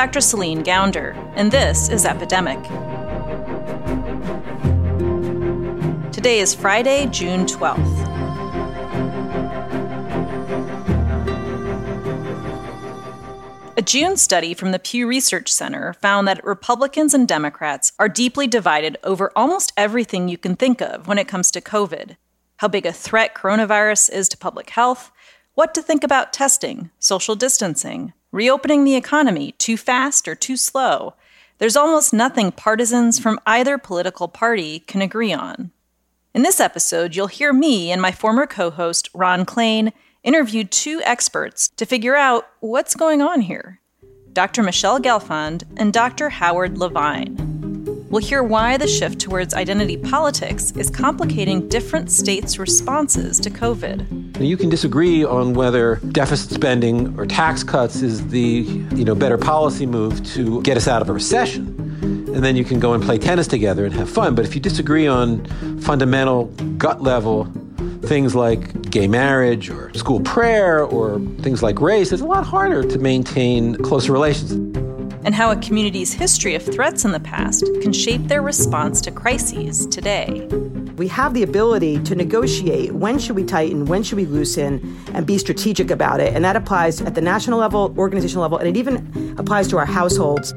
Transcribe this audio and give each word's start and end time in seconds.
Dr. 0.00 0.22
Celine 0.22 0.64
Gounder, 0.64 1.14
and 1.36 1.52
this 1.52 1.90
is 1.90 2.06
Epidemic. 2.06 2.58
Today 6.10 6.38
is 6.38 6.54
Friday, 6.54 7.06
June 7.08 7.44
12th. 7.44 7.76
A 13.76 13.82
June 13.82 14.16
study 14.16 14.54
from 14.54 14.72
the 14.72 14.78
Pew 14.78 15.06
Research 15.06 15.52
Center 15.52 15.92
found 15.92 16.26
that 16.26 16.42
Republicans 16.46 17.12
and 17.12 17.28
Democrats 17.28 17.92
are 17.98 18.08
deeply 18.08 18.46
divided 18.46 18.96
over 19.04 19.30
almost 19.36 19.70
everything 19.76 20.30
you 20.30 20.38
can 20.38 20.56
think 20.56 20.80
of 20.80 21.08
when 21.08 21.18
it 21.18 21.28
comes 21.28 21.50
to 21.50 21.60
COVID 21.60 22.16
how 22.56 22.68
big 22.68 22.86
a 22.86 22.92
threat 22.92 23.34
coronavirus 23.34 24.10
is 24.10 24.30
to 24.30 24.38
public 24.38 24.70
health, 24.70 25.12
what 25.54 25.74
to 25.74 25.82
think 25.82 26.02
about 26.02 26.32
testing, 26.32 26.90
social 26.98 27.34
distancing, 27.34 28.14
reopening 28.32 28.84
the 28.84 28.96
economy 28.96 29.52
too 29.52 29.76
fast 29.76 30.28
or 30.28 30.34
too 30.34 30.56
slow. 30.56 31.14
There's 31.58 31.76
almost 31.76 32.12
nothing 32.12 32.52
partisans 32.52 33.18
from 33.18 33.40
either 33.46 33.76
political 33.76 34.28
party 34.28 34.80
can 34.80 35.02
agree 35.02 35.32
on. 35.32 35.70
In 36.32 36.42
this 36.42 36.60
episode, 36.60 37.16
you'll 37.16 37.26
hear 37.26 37.52
me 37.52 37.90
and 37.90 38.00
my 38.00 38.12
former 38.12 38.46
co 38.46 38.70
host, 38.70 39.08
Ron 39.12 39.44
Klain, 39.44 39.92
interview 40.22 40.64
two 40.64 41.02
experts 41.04 41.68
to 41.76 41.84
figure 41.84 42.16
out 42.16 42.46
what's 42.60 42.94
going 42.94 43.20
on 43.20 43.40
here 43.40 43.80
Dr. 44.32 44.62
Michelle 44.62 45.00
Gelfand 45.00 45.64
and 45.76 45.92
Dr. 45.92 46.28
Howard 46.28 46.76
Lavine. 46.76 47.59
We'll 48.10 48.20
hear 48.20 48.42
why 48.42 48.76
the 48.76 48.88
shift 48.88 49.20
towards 49.20 49.54
identity 49.54 49.96
politics 49.96 50.72
is 50.72 50.90
complicating 50.90 51.68
different 51.68 52.10
states' 52.10 52.58
responses 52.58 53.38
to 53.38 53.50
COVID. 53.50 54.40
You 54.40 54.56
can 54.56 54.68
disagree 54.68 55.24
on 55.24 55.54
whether 55.54 56.00
deficit 56.10 56.50
spending 56.50 57.16
or 57.16 57.24
tax 57.24 57.62
cuts 57.62 58.02
is 58.02 58.26
the 58.26 58.66
you 58.96 59.04
know, 59.04 59.14
better 59.14 59.38
policy 59.38 59.86
move 59.86 60.26
to 60.34 60.60
get 60.62 60.76
us 60.76 60.88
out 60.88 61.02
of 61.02 61.08
a 61.08 61.12
recession. 61.12 61.68
And 62.02 62.42
then 62.42 62.56
you 62.56 62.64
can 62.64 62.80
go 62.80 62.94
and 62.94 63.02
play 63.04 63.16
tennis 63.16 63.46
together 63.46 63.84
and 63.84 63.94
have 63.94 64.10
fun. 64.10 64.34
But 64.34 64.44
if 64.44 64.56
you 64.56 64.60
disagree 64.60 65.06
on 65.06 65.44
fundamental, 65.80 66.46
gut 66.78 67.00
level 67.00 67.44
things 68.02 68.34
like 68.34 68.90
gay 68.90 69.06
marriage 69.06 69.70
or 69.70 69.94
school 69.94 70.18
prayer 70.20 70.82
or 70.84 71.20
things 71.42 71.62
like 71.62 71.80
race, 71.80 72.10
it's 72.10 72.22
a 72.22 72.26
lot 72.26 72.44
harder 72.44 72.82
to 72.82 72.98
maintain 72.98 73.76
closer 73.76 74.10
relations 74.10 74.52
and 75.24 75.34
how 75.34 75.50
a 75.50 75.56
community's 75.56 76.12
history 76.12 76.54
of 76.54 76.62
threats 76.62 77.04
in 77.04 77.12
the 77.12 77.20
past 77.20 77.64
can 77.82 77.92
shape 77.92 78.22
their 78.28 78.42
response 78.42 79.00
to 79.02 79.10
crises 79.10 79.86
today. 79.86 80.46
We 80.96 81.08
have 81.08 81.34
the 81.34 81.42
ability 81.42 82.02
to 82.04 82.14
negotiate 82.14 82.92
when 82.92 83.18
should 83.18 83.36
we 83.36 83.44
tighten, 83.44 83.86
when 83.86 84.02
should 84.02 84.16
we 84.16 84.26
loosen, 84.26 85.02
and 85.14 85.26
be 85.26 85.38
strategic 85.38 85.90
about 85.90 86.20
it. 86.20 86.34
And 86.34 86.44
that 86.44 86.56
applies 86.56 87.00
at 87.00 87.14
the 87.14 87.20
national 87.20 87.58
level, 87.58 87.94
organizational 87.96 88.42
level, 88.42 88.58
and 88.58 88.68
it 88.68 88.76
even 88.76 89.34
applies 89.38 89.68
to 89.68 89.78
our 89.78 89.86
households. 89.86 90.52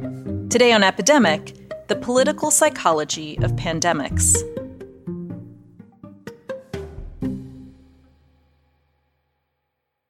Today 0.50 0.74
on 0.74 0.84
Epidemic, 0.84 1.54
the 1.88 1.96
political 1.96 2.52
psychology 2.52 3.38
of 3.38 3.52
pandemics. 3.54 4.53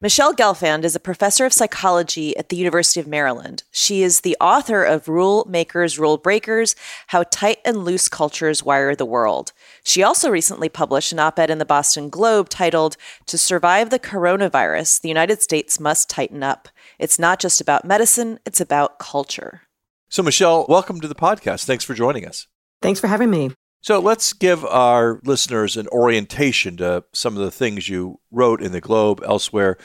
Michelle 0.04 0.34
Gelfand 0.34 0.84
is 0.84 0.98
a 0.98 1.00
professor 1.00 1.46
of 1.46 1.54
psychology 1.54 2.36
at 2.36 2.50
the 2.50 2.58
University 2.58 3.00
of 3.00 3.08
Maryland. 3.08 3.64
She 3.72 4.04
is 4.04 4.20
the 4.20 4.36
author 4.42 4.84
of 4.84 5.08
Rule 5.08 5.46
Makers, 5.48 5.98
Rule 5.98 6.18
Breakers 6.18 6.76
How 7.08 7.24
Tight 7.24 7.60
and 7.64 7.86
Loose 7.86 8.10
Cultures 8.10 8.66
Wire 8.66 8.98
the 8.98 9.06
World. 9.06 9.54
She 9.86 10.04
also 10.04 10.30
recently 10.30 10.68
published 10.68 11.14
an 11.14 11.20
op 11.20 11.40
ed 11.40 11.50
in 11.50 11.58
the 11.58 11.64
Boston 11.64 12.10
Globe 12.10 12.50
titled, 12.50 12.98
To 13.28 13.38
Survive 13.38 13.92
the 13.92 13.98
Coronavirus, 13.98 15.00
the 15.00 15.08
United 15.08 15.42
States 15.42 15.80
Must 15.80 16.10
Tighten 16.10 16.44
Up. 16.44 16.68
It's 17.00 17.18
not 17.18 17.40
just 17.40 17.62
about 17.62 17.86
medicine, 17.86 18.40
it's 18.46 18.60
about 18.60 19.00
culture. 19.00 19.62
So, 20.10 20.22
Michelle, 20.22 20.66
welcome 20.68 21.00
to 21.00 21.08
the 21.08 21.16
podcast. 21.16 21.64
Thanks 21.64 21.86
for 21.86 21.94
joining 21.94 22.28
us. 22.28 22.48
Thanks 22.82 23.00
for 23.00 23.08
having 23.08 23.30
me. 23.30 23.52
So 23.84 24.00
let's 24.00 24.32
give 24.32 24.64
our 24.64 25.20
listeners 25.26 25.76
an 25.76 25.90
orientation 25.90 26.78
to 26.78 27.04
some 27.12 27.36
of 27.36 27.44
the 27.44 27.52
things 27.52 27.90
you 27.90 28.22
wrote 28.32 28.62
in 28.62 28.72
the 28.72 28.80
Globe 28.80 29.22
elsewhere. 29.26 29.78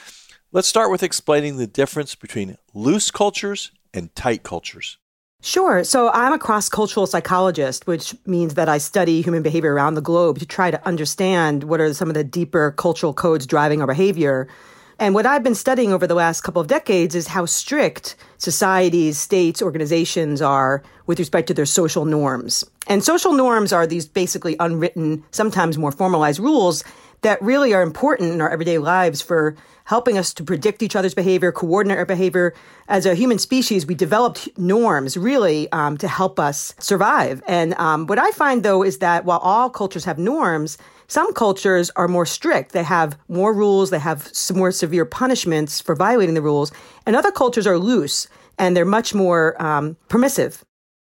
Let's 0.53 0.69
start 0.69 0.89
with 0.89 1.03
explaining 1.03 1.57
the 1.57 1.67
difference 1.67 2.15
between 2.15 2.57
loose 2.73 3.11
cultures 3.11 3.71
and 3.93 4.15
tight 4.15 4.43
cultures. 4.43 4.99
Sure. 5.41 5.83
So 5.83 6.11
I'm 6.11 6.31
a 6.31 6.39
cross 6.39 6.69
cultural 6.69 7.07
psychologist, 7.07 7.87
which 7.87 8.15
means 8.25 8.53
that 8.53 8.69
I 8.69 8.77
study 8.77 9.21
human 9.21 9.43
behavior 9.43 9.73
around 9.73 9.95
the 9.95 10.01
globe 10.01 10.39
to 10.39 10.45
try 10.45 10.71
to 10.71 10.87
understand 10.87 11.65
what 11.65 11.81
are 11.81 11.93
some 11.93 12.07
of 12.07 12.13
the 12.13 12.23
deeper 12.23 12.71
cultural 12.71 13.13
codes 13.13 13.45
driving 13.45 13.81
our 13.81 13.87
behavior. 13.87 14.47
And 14.99 15.15
what 15.15 15.25
I've 15.25 15.43
been 15.43 15.55
studying 15.55 15.93
over 15.93 16.05
the 16.05 16.13
last 16.13 16.41
couple 16.41 16.61
of 16.61 16.67
decades 16.67 17.15
is 17.15 17.27
how 17.27 17.45
strict 17.45 18.17
societies, 18.37 19.17
states, 19.17 19.61
organizations 19.61 20.41
are 20.41 20.83
with 21.07 21.19
respect 21.19 21.47
to 21.47 21.53
their 21.53 21.65
social 21.65 22.03
norms. 22.03 22.65
And 22.87 23.01
social 23.01 23.31
norms 23.31 23.71
are 23.71 23.87
these 23.87 24.05
basically 24.05 24.57
unwritten, 24.59 25.23
sometimes 25.31 25.77
more 25.77 25.93
formalized 25.93 26.41
rules 26.41 26.83
that 27.21 27.41
really 27.41 27.73
are 27.73 27.81
important 27.81 28.33
in 28.33 28.41
our 28.41 28.49
everyday 28.49 28.77
lives 28.77 29.21
for 29.21 29.55
helping 29.85 30.17
us 30.17 30.33
to 30.33 30.43
predict 30.43 30.83
each 30.83 30.97
other's 30.97 31.13
behavior, 31.13 31.53
coordinate 31.53 31.97
our 31.97 32.05
behavior. 32.05 32.53
As 32.89 33.05
a 33.05 33.15
human 33.15 33.39
species, 33.39 33.85
we 33.85 33.95
developed 33.95 34.49
norms 34.57 35.15
really 35.15 35.71
um, 35.71 35.97
to 35.97 36.09
help 36.09 36.39
us 36.39 36.75
survive. 36.77 37.41
And 37.47 37.73
um, 37.75 38.05
what 38.07 38.19
I 38.19 38.31
find 38.31 38.63
though 38.63 38.83
is 38.83 38.97
that 38.99 39.23
while 39.23 39.39
all 39.39 39.69
cultures 39.69 40.03
have 40.03 40.19
norms, 40.19 40.77
some 41.09 41.33
cultures 41.33 41.91
are 41.97 42.07
more 42.07 42.25
strict. 42.25 42.71
They 42.71 42.83
have 42.83 43.17
more 43.27 43.53
rules, 43.53 43.89
they 43.89 43.99
have 43.99 44.27
some 44.31 44.57
more 44.57 44.71
severe 44.71 45.05
punishments 45.05 45.81
for 45.81 45.95
violating 45.95 46.35
the 46.35 46.41
rules, 46.41 46.71
and 47.05 47.15
other 47.15 47.31
cultures 47.31 47.67
are 47.67 47.77
loose 47.77 48.27
and 48.57 48.77
they're 48.77 48.85
much 48.85 49.15
more 49.15 49.59
um, 49.61 49.97
permissive. 50.07 50.63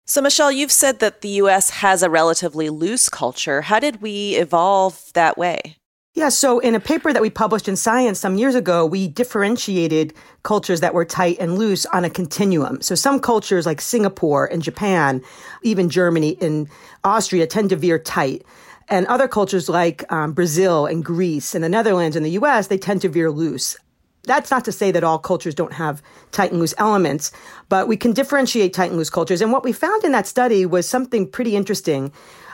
So, 0.08 0.22
Michelle, 0.22 0.52
you've 0.52 0.72
said 0.72 1.00
that 1.00 1.22
the 1.22 1.30
US 1.30 1.70
has 1.70 2.04
a 2.04 2.10
relatively 2.10 2.70
loose 2.70 3.08
culture. 3.08 3.62
How 3.62 3.80
did 3.80 4.02
we 4.02 4.36
evolve 4.36 5.12
that 5.14 5.38
way? 5.38 5.78
Yeah, 6.14 6.30
so 6.30 6.60
in 6.60 6.76
a 6.76 6.80
paper 6.80 7.12
that 7.12 7.22
we 7.22 7.30
published 7.30 7.68
in 7.68 7.76
Science 7.76 8.20
some 8.20 8.38
years 8.38 8.56
ago, 8.56 8.86
we 8.86 9.08
differentiated 9.08 10.14
cultures 10.44 10.80
that 10.80 10.94
were 10.94 11.04
tight 11.04 11.38
and 11.42 11.58
loose 11.58 11.86
on 11.88 12.06
a 12.06 12.10
continuum. 12.10 12.82
So 12.82 12.96
some 12.96 13.20
cultures 13.20 13.66
like 13.66 13.82
Singapore 13.82 14.46
and 14.46 14.62
Japan, 14.62 15.22
even 15.62 15.90
Germany 15.90 16.38
and 16.40 16.70
Austria 17.04 17.48
tend 17.48 17.70
to 17.72 17.76
veer 17.76 18.00
tight. 18.00 18.46
And 18.88 19.08
other 19.08 19.28
cultures 19.28 19.68
like 19.68 20.10
um, 20.12 20.34
Brazil 20.34 20.86
and 20.86 21.04
Greece 21.04 21.56
and 21.56 21.64
the 21.64 21.70
Netherlands 21.70 22.16
and 22.16 22.26
the 22.26 22.32
US, 22.32 22.68
they 22.68 22.78
tend 22.78 23.02
to 23.02 23.10
veer 23.10 23.32
loose. 23.32 23.78
That's 24.24 24.52
not 24.52 24.66
to 24.66 24.72
say 24.72 24.92
that 24.92 25.04
all 25.04 25.20
cultures 25.20 25.56
don't 25.56 25.74
have 25.74 26.02
tight 26.32 26.52
and 26.52 26.60
loose 26.60 26.74
elements, 26.78 27.32
but 27.70 27.88
we 27.88 27.98
can 27.98 28.12
differentiate 28.12 28.74
tight 28.74 28.90
and 28.90 28.98
loose 28.98 29.10
cultures. 29.10 29.42
And 29.42 29.52
what 29.52 29.64
we 29.64 29.72
found 29.72 30.04
in 30.04 30.12
that 30.14 30.28
study 30.28 30.66
was 30.66 30.90
something 30.90 31.28
pretty 31.28 31.56
interesting. 31.56 32.12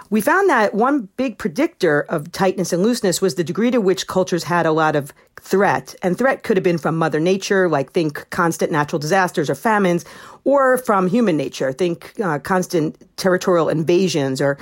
We 0.10 0.20
found 0.20 0.50
that 0.50 0.74
one 0.74 1.08
big 1.16 1.38
predictor 1.38 2.02
of 2.10 2.34
tightness 2.34 2.74
and 2.74 2.84
looseness 2.84 3.22
was 3.22 3.36
the 3.36 3.46
degree 3.46 3.72
to 3.72 3.80
which 3.80 4.08
cultures 4.08 4.44
had 4.44 4.66
a 4.66 4.74
lot 4.74 4.98
of 4.98 5.14
threat. 5.40 5.96
And 6.04 6.18
threat 6.18 6.44
could 6.44 6.58
have 6.58 6.66
been 6.66 6.78
from 6.78 6.98
Mother 6.98 7.22
Nature, 7.22 7.70
like 7.70 7.94
think 7.94 8.30
constant 8.30 8.74
natural 8.74 9.00
disasters 9.00 9.50
or 9.50 9.56
famines, 9.56 10.04
or 10.44 10.78
from 10.80 11.08
human 11.08 11.38
nature, 11.38 11.72
think 11.72 12.14
uh, 12.22 12.40
constant 12.40 12.98
territorial 13.16 13.70
invasions 13.70 14.42
or 14.42 14.58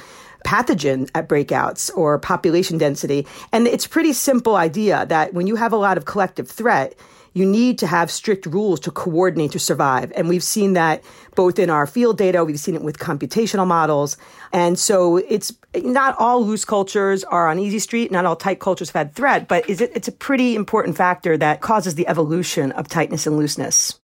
pathogen 0.45 1.09
at 1.15 1.27
breakouts 1.27 1.95
or 1.95 2.19
population 2.19 2.77
density. 2.77 3.27
And 3.51 3.67
it's 3.67 3.87
pretty 3.87 4.13
simple 4.13 4.55
idea 4.55 5.05
that 5.07 5.33
when 5.33 5.47
you 5.47 5.55
have 5.55 5.73
a 5.73 5.77
lot 5.77 5.97
of 5.97 6.05
collective 6.05 6.49
threat, 6.49 6.95
you 7.33 7.45
need 7.45 7.77
to 7.77 7.87
have 7.87 8.09
strict 8.09 8.45
rules 8.47 8.79
to 8.81 8.91
coordinate 8.91 9.51
to 9.51 9.59
survive. 9.59 10.11
And 10.15 10.27
we've 10.27 10.43
seen 10.43 10.73
that 10.73 11.03
both 11.35 11.59
in 11.59 11.69
our 11.69 11.85
field 11.85 12.17
data, 12.17 12.43
we've 12.43 12.59
seen 12.59 12.75
it 12.75 12.81
with 12.81 12.97
computational 12.97 13.67
models. 13.67 14.17
And 14.51 14.79
so 14.79 15.17
it's 15.17 15.53
not 15.75 16.15
all 16.17 16.43
loose 16.43 16.65
cultures 16.65 17.23
are 17.23 17.47
on 17.47 17.59
easy 17.59 17.79
street, 17.79 18.11
not 18.11 18.25
all 18.25 18.35
tight 18.35 18.59
cultures 18.59 18.89
have 18.89 19.07
had 19.07 19.15
threat, 19.15 19.47
but 19.47 19.63
it's 19.69 20.07
a 20.07 20.11
pretty 20.11 20.55
important 20.55 20.97
factor 20.97 21.37
that 21.37 21.61
causes 21.61 21.95
the 21.95 22.07
evolution 22.07 22.71
of 22.71 22.87
tightness 22.87 23.27
and 23.27 23.37
looseness. 23.37 23.99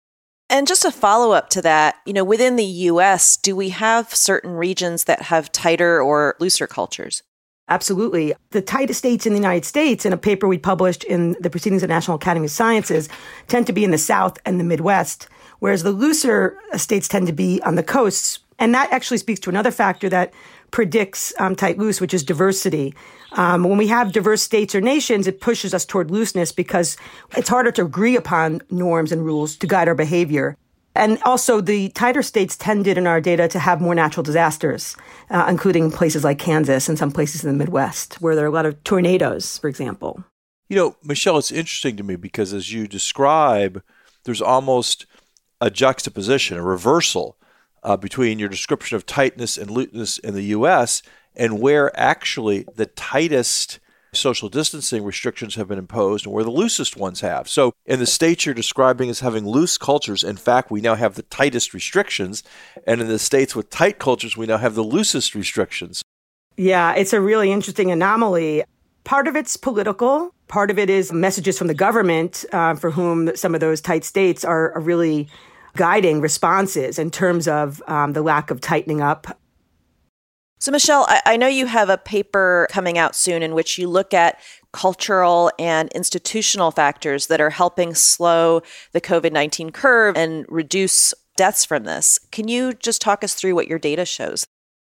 And 0.50 0.68
just 0.68 0.86
a 0.86 0.92
follow 0.92 1.32
up 1.32 1.50
to 1.50 1.62
that, 1.64 1.96
you 2.06 2.14
know, 2.14 2.24
within 2.24 2.56
the 2.56 2.64
US, 2.64 3.36
do 3.38 3.56
we 3.56 3.70
have 3.70 4.14
certain 4.14 4.52
regions 4.52 5.06
that 5.06 5.24
have 5.24 5.52
tighter 5.52 6.02
or 6.02 6.36
looser 6.40 6.68
cultures? 6.68 7.24
Absolutely. 7.68 8.34
The 8.52 8.62
tightest 8.62 9.00
states 9.00 9.26
in 9.26 9.34
the 9.34 9.40
United 9.40 9.66
States, 9.66 10.06
in 10.06 10.14
a 10.14 10.18
paper 10.18 10.48
we 10.48 10.60
published 10.60 11.04
in 11.04 11.36
the 11.40 11.50
Proceedings 11.50 11.82
of 11.82 11.90
the 11.90 11.94
National 11.96 12.16
Academy 12.16 12.46
of 12.46 12.52
Sciences, 12.52 13.10
tend 13.48 13.66
to 13.66 13.74
be 13.74 13.84
in 13.84 13.90
the 13.90 13.98
South 13.98 14.38
and 14.46 14.60
the 14.60 14.64
Midwest, 14.64 15.28
whereas 15.60 15.82
the 15.82 15.92
looser 15.92 16.60
states 16.76 17.08
tend 17.08 17.26
to 17.26 17.34
be 17.34 17.60
on 17.64 17.74
the 17.74 17.82
coasts. 17.82 18.40
And 18.60 18.74
that 18.76 18.92
actually 18.92 19.18
speaks 19.18 19.40
to 19.42 19.50
another 19.50 19.72
factor 19.72 20.10
that 20.10 20.32
predicts 20.70 21.34
um, 21.40 21.56
tight 21.56 21.80
loose, 21.80 22.00
which 22.00 22.14
is 22.14 22.24
diversity. 22.24 22.94
Um, 23.36 23.64
when 23.64 23.78
we 23.78 23.88
have 23.88 24.14
diverse 24.14 24.42
states 24.42 24.74
or 24.74 24.82
nations, 24.82 25.28
it 25.28 25.42
pushes 25.42 25.74
us 25.74 25.86
toward 25.86 26.10
looseness 26.10 26.52
because 26.52 26.98
it's 27.36 27.50
harder 27.50 27.72
to 27.74 27.84
agree 27.84 28.16
upon 28.16 28.62
norms 28.72 29.12
and 29.12 29.26
rules 29.26 29.58
to 29.58 29.68
guide 29.68 29.88
our 29.88 29.96
behavior. 29.96 30.58
And 30.98 31.22
also, 31.24 31.60
the 31.60 31.90
tighter 31.90 32.24
states 32.24 32.56
tended 32.56 32.98
in 32.98 33.06
our 33.06 33.20
data 33.20 33.50
to 33.50 33.60
have 33.60 33.82
more 33.82 33.94
natural 33.94 34.24
disasters, 34.24 34.96
uh, 35.30 35.46
including 35.50 35.92
places 35.92 36.24
like 36.24 36.40
Kansas 36.40 36.88
and 36.88 36.98
some 36.98 37.12
places 37.12 37.44
in 37.44 37.52
the 37.52 37.58
Midwest, 37.58 38.22
where 38.22 38.34
there 38.34 38.46
are 38.46 38.48
a 38.48 38.52
lot 38.52 38.66
of 38.66 38.82
tornadoes, 38.86 39.58
for 39.58 39.68
example. 39.68 40.24
You 40.70 40.78
know, 40.78 40.96
Michelle, 41.04 41.38
it's 41.38 41.52
interesting 41.52 41.98
to 41.98 42.04
me 42.04 42.16
because 42.16 42.54
as 42.54 42.72
you 42.72 42.88
describe, 42.88 43.84
there's 44.24 44.42
almost 44.42 45.06
a 45.60 45.70
juxtaposition, 45.70 46.58
a 46.58 46.64
reversal 46.64 47.38
uh, 47.84 47.98
between 47.98 48.40
your 48.40 48.50
description 48.50 48.96
of 48.96 49.06
tightness 49.06 49.58
and 49.58 49.70
looseness 49.70 50.18
in 50.18 50.34
the 50.34 50.44
U.S. 50.44 51.04
and 51.38 51.60
where 51.60 51.98
actually 52.00 52.66
the 52.76 52.86
tightest 52.86 53.80
social 54.16 54.50
distancing 54.50 55.04
restrictions 55.04 55.56
have 55.56 55.68
been 55.68 55.78
imposed 55.78 56.26
and 56.26 56.34
where 56.34 56.44
the 56.44 56.52
loosest 56.52 56.98
ones 56.98 57.22
have. 57.22 57.50
So, 57.50 57.74
in 57.86 58.00
the 58.00 58.06
states 58.06 58.46
you're 58.46 58.56
describing 58.56 59.10
as 59.10 59.20
having 59.20 59.46
loose 59.46 59.78
cultures, 59.78 60.24
in 60.24 60.38
fact, 60.38 60.72
we 60.72 60.82
now 60.82 60.96
have 60.96 61.16
the 61.16 61.24
tightest 61.24 61.74
restrictions. 61.74 62.44
And 62.88 63.02
in 63.02 63.08
the 63.08 63.20
states 63.20 63.56
with 63.56 63.70
tight 63.70 64.00
cultures, 64.00 64.38
we 64.38 64.46
now 64.46 64.58
have 64.58 64.76
the 64.76 64.84
loosest 64.84 65.36
restrictions. 65.36 66.02
Yeah, 66.58 66.96
it's 66.96 67.14
a 67.14 67.22
really 67.22 67.52
interesting 67.52 67.92
anomaly. 67.92 68.64
Part 69.04 69.28
of 69.28 69.36
it's 69.36 69.58
political. 69.58 70.34
Part 70.48 70.72
of 70.72 70.80
it 70.80 70.90
is 70.90 71.12
messages 71.12 71.58
from 71.58 71.68
the 71.68 71.74
government 71.74 72.46
uh, 72.52 72.76
for 72.76 72.92
whom 72.92 73.36
some 73.36 73.54
of 73.54 73.62
those 73.62 73.82
tight 73.82 74.06
states 74.06 74.46
are, 74.46 74.72
are 74.74 74.82
really 74.82 75.28
guiding 75.76 76.22
responses 76.22 76.98
in 76.98 77.12
terms 77.12 77.48
of 77.48 77.84
um, 77.88 78.14
the 78.14 78.22
lack 78.22 78.50
of 78.50 78.62
tightening 78.62 79.02
up 79.02 79.38
so, 80.60 80.72
Michelle, 80.72 81.06
I, 81.08 81.22
I 81.26 81.38
know 81.38 81.48
you 81.48 81.66
have 81.66 81.90
a 81.90 81.98
paper 81.98 82.68
coming 82.72 82.98
out 82.98 83.16
soon 83.16 83.44
in 83.44 83.54
which 83.54 83.78
you 83.78 83.90
look 83.90 84.14
at 84.14 84.40
cultural 84.72 85.52
and 85.60 85.90
institutional 85.94 86.72
factors 86.72 87.28
that 87.28 87.42
are 87.42 87.50
helping 87.50 87.94
slow 87.94 88.62
the 88.92 89.02
COVID 89.02 89.32
19 89.32 89.72
curve 89.72 90.16
and 90.18 90.46
reduce 90.50 91.14
deaths 91.36 91.66
from 91.66 91.84
this. 91.84 92.20
Can 92.32 92.48
you 92.48 92.74
just 92.74 93.02
talk 93.02 93.24
us 93.24 93.34
through 93.34 93.56
what 93.56 93.68
your 93.68 93.80
data 93.80 94.06
shows? 94.06 94.46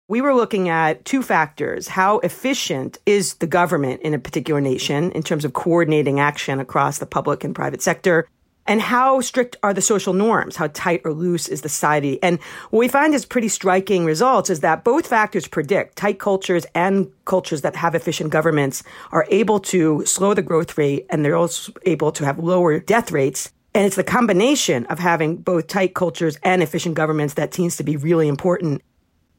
We 0.08 0.20
were 0.20 0.34
looking 0.34 0.68
at 0.68 1.04
two 1.04 1.22
factors. 1.22 1.88
How 1.88 2.20
efficient 2.20 2.98
is 3.06 3.34
the 3.34 3.46
government 3.46 4.02
in 4.02 4.14
a 4.14 4.20
particular 4.20 4.60
nation 4.60 5.10
in 5.12 5.22
terms 5.24 5.44
of 5.44 5.52
coordinating 5.52 6.20
action 6.20 6.60
across 6.60 6.98
the 6.98 7.06
public 7.06 7.42
and 7.42 7.54
private 7.54 7.82
sector? 7.82 8.28
And 8.66 8.80
how 8.80 9.20
strict 9.20 9.56
are 9.62 9.72
the 9.72 9.80
social 9.80 10.12
norms? 10.12 10.56
How 10.56 10.68
tight 10.68 11.02
or 11.04 11.12
loose 11.12 11.48
is 11.48 11.60
the 11.60 11.68
society? 11.68 12.20
And 12.22 12.40
what 12.70 12.80
we 12.80 12.88
find 12.88 13.14
is 13.14 13.24
pretty 13.24 13.48
striking 13.48 14.04
results 14.04 14.50
is 14.50 14.60
that 14.60 14.84
both 14.84 15.06
factors 15.06 15.46
predict 15.46 15.96
tight 15.96 16.18
cultures 16.18 16.66
and 16.74 17.10
cultures 17.24 17.62
that 17.62 17.76
have 17.76 17.94
efficient 17.94 18.30
governments 18.30 18.82
are 19.12 19.26
able 19.30 19.60
to 19.60 20.04
slow 20.04 20.34
the 20.34 20.42
growth 20.42 20.76
rate 20.76 21.06
and 21.10 21.24
they're 21.24 21.36
also 21.36 21.72
able 21.84 22.10
to 22.12 22.24
have 22.24 22.38
lower 22.38 22.80
death 22.80 23.12
rates. 23.12 23.52
And 23.74 23.84
it's 23.84 23.96
the 23.96 24.04
combination 24.04 24.86
of 24.86 24.98
having 24.98 25.36
both 25.36 25.66
tight 25.66 25.94
cultures 25.94 26.38
and 26.42 26.62
efficient 26.62 26.94
governments 26.94 27.34
that 27.34 27.54
seems 27.54 27.76
to 27.76 27.84
be 27.84 27.96
really 27.96 28.26
important. 28.26 28.82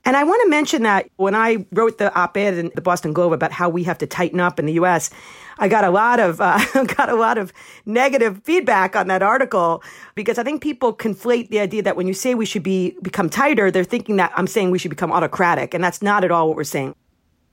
And 0.06 0.16
I 0.16 0.24
want 0.24 0.42
to 0.44 0.50
mention 0.50 0.84
that 0.84 1.10
when 1.18 1.36
I 1.36 1.66
wrote 1.74 1.98
the 1.98 2.14
op-ed 2.18 2.54
in 2.54 2.72
the 2.76 2.82
Boston 2.82 3.12
Globe 3.12 3.34
about 3.34 3.52
how 3.52 3.68
we 3.68 3.84
have 3.84 3.98
to 3.98 4.08
tighten 4.08 4.40
up 4.40 4.58
in 4.58 4.66
the 4.66 4.74
U.S., 4.74 5.10
I 5.60 5.68
got 5.68 5.84
a 5.84 5.90
lot 5.90 6.20
of 6.20 6.40
uh, 6.40 6.60
got 6.98 7.10
a 7.10 7.16
lot 7.16 7.38
of 7.38 7.52
negative 7.86 8.42
feedback 8.44 8.96
on 8.96 9.08
that 9.08 9.24
article 9.24 9.84
because 10.16 10.38
I 10.38 10.44
think 10.44 10.62
people 10.62 10.96
conflate 10.96 11.50
the 11.50 11.60
idea 11.60 11.82
that 11.84 11.96
when 11.96 12.08
you 12.08 12.14
say 12.14 12.36
we 12.36 12.46
should 12.46 12.64
be 12.64 12.96
become 13.02 13.30
tighter, 13.30 13.72
they're 13.72 13.84
thinking 13.84 14.18
that 14.18 14.32
I'm 14.36 14.48
saying 14.48 14.72
we 14.72 14.80
should 14.80 14.90
become 14.90 15.12
autocratic, 15.12 15.74
and 15.74 15.84
that's 15.84 16.02
not 16.02 16.24
at 16.24 16.32
all 16.32 16.48
what 16.48 16.58
we're 16.58 16.64
saying. 16.64 16.96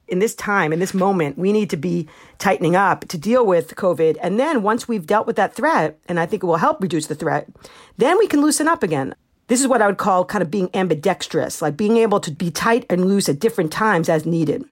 In 0.06 0.18
this 0.18 0.34
time, 0.34 0.70
in 0.72 0.80
this 0.80 0.92
moment, 0.92 1.38
we 1.38 1.50
need 1.50 1.70
to 1.70 1.78
be 1.78 2.06
tightening 2.38 2.76
up 2.76 3.08
to 3.08 3.16
deal 3.16 3.46
with 3.46 3.74
COVID. 3.74 4.18
And 4.20 4.38
then 4.38 4.62
once 4.62 4.86
we've 4.86 5.06
dealt 5.06 5.26
with 5.26 5.36
that 5.36 5.54
threat, 5.54 5.98
and 6.06 6.20
I 6.20 6.26
think 6.26 6.42
it 6.42 6.46
will 6.46 6.56
help 6.56 6.82
reduce 6.82 7.06
the 7.06 7.14
threat, 7.14 7.48
then 7.96 8.18
we 8.18 8.26
can 8.26 8.42
loosen 8.42 8.68
up 8.68 8.82
again. 8.82 9.14
This 9.46 9.62
is 9.62 9.66
what 9.66 9.80
I 9.80 9.86
would 9.86 9.96
call 9.96 10.26
kind 10.26 10.42
of 10.42 10.50
being 10.50 10.68
ambidextrous, 10.74 11.62
like 11.62 11.78
being 11.78 11.96
able 11.96 12.20
to 12.20 12.30
be 12.30 12.50
tight 12.50 12.84
and 12.90 13.06
loose 13.06 13.30
at 13.30 13.40
different 13.40 13.72
times 13.72 14.10
as 14.10 14.26
needed. 14.26 14.64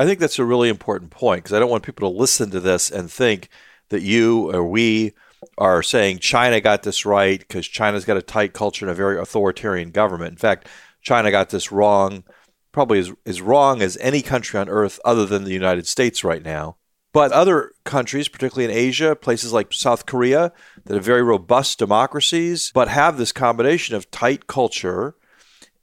I 0.00 0.06
think 0.06 0.18
that's 0.18 0.38
a 0.38 0.46
really 0.46 0.70
important 0.70 1.10
point 1.10 1.44
because 1.44 1.54
I 1.54 1.58
don't 1.58 1.68
want 1.68 1.82
people 1.82 2.10
to 2.10 2.16
listen 2.16 2.50
to 2.52 2.60
this 2.60 2.90
and 2.90 3.12
think 3.12 3.50
that 3.90 4.00
you 4.00 4.50
or 4.50 4.64
we 4.64 5.12
are 5.58 5.82
saying 5.82 6.20
China 6.20 6.58
got 6.58 6.84
this 6.84 7.04
right 7.04 7.38
because 7.38 7.68
China's 7.68 8.06
got 8.06 8.16
a 8.16 8.22
tight 8.22 8.54
culture 8.54 8.86
and 8.86 8.90
a 8.90 8.94
very 8.94 9.18
authoritarian 9.18 9.90
government. 9.90 10.32
In 10.32 10.38
fact, 10.38 10.68
China 11.02 11.30
got 11.30 11.50
this 11.50 11.70
wrong, 11.70 12.24
probably 12.72 12.98
as, 12.98 13.12
as 13.26 13.42
wrong 13.42 13.82
as 13.82 13.98
any 13.98 14.22
country 14.22 14.58
on 14.58 14.70
earth 14.70 14.98
other 15.04 15.26
than 15.26 15.44
the 15.44 15.52
United 15.52 15.86
States 15.86 16.24
right 16.24 16.42
now. 16.42 16.78
But 17.12 17.30
other 17.32 17.72
countries, 17.84 18.26
particularly 18.26 18.72
in 18.72 18.78
Asia, 18.78 19.14
places 19.14 19.52
like 19.52 19.70
South 19.70 20.06
Korea, 20.06 20.50
that 20.86 20.96
are 20.96 21.00
very 21.00 21.22
robust 21.22 21.78
democracies, 21.78 22.72
but 22.72 22.88
have 22.88 23.18
this 23.18 23.32
combination 23.32 23.94
of 23.94 24.10
tight 24.10 24.46
culture 24.46 25.14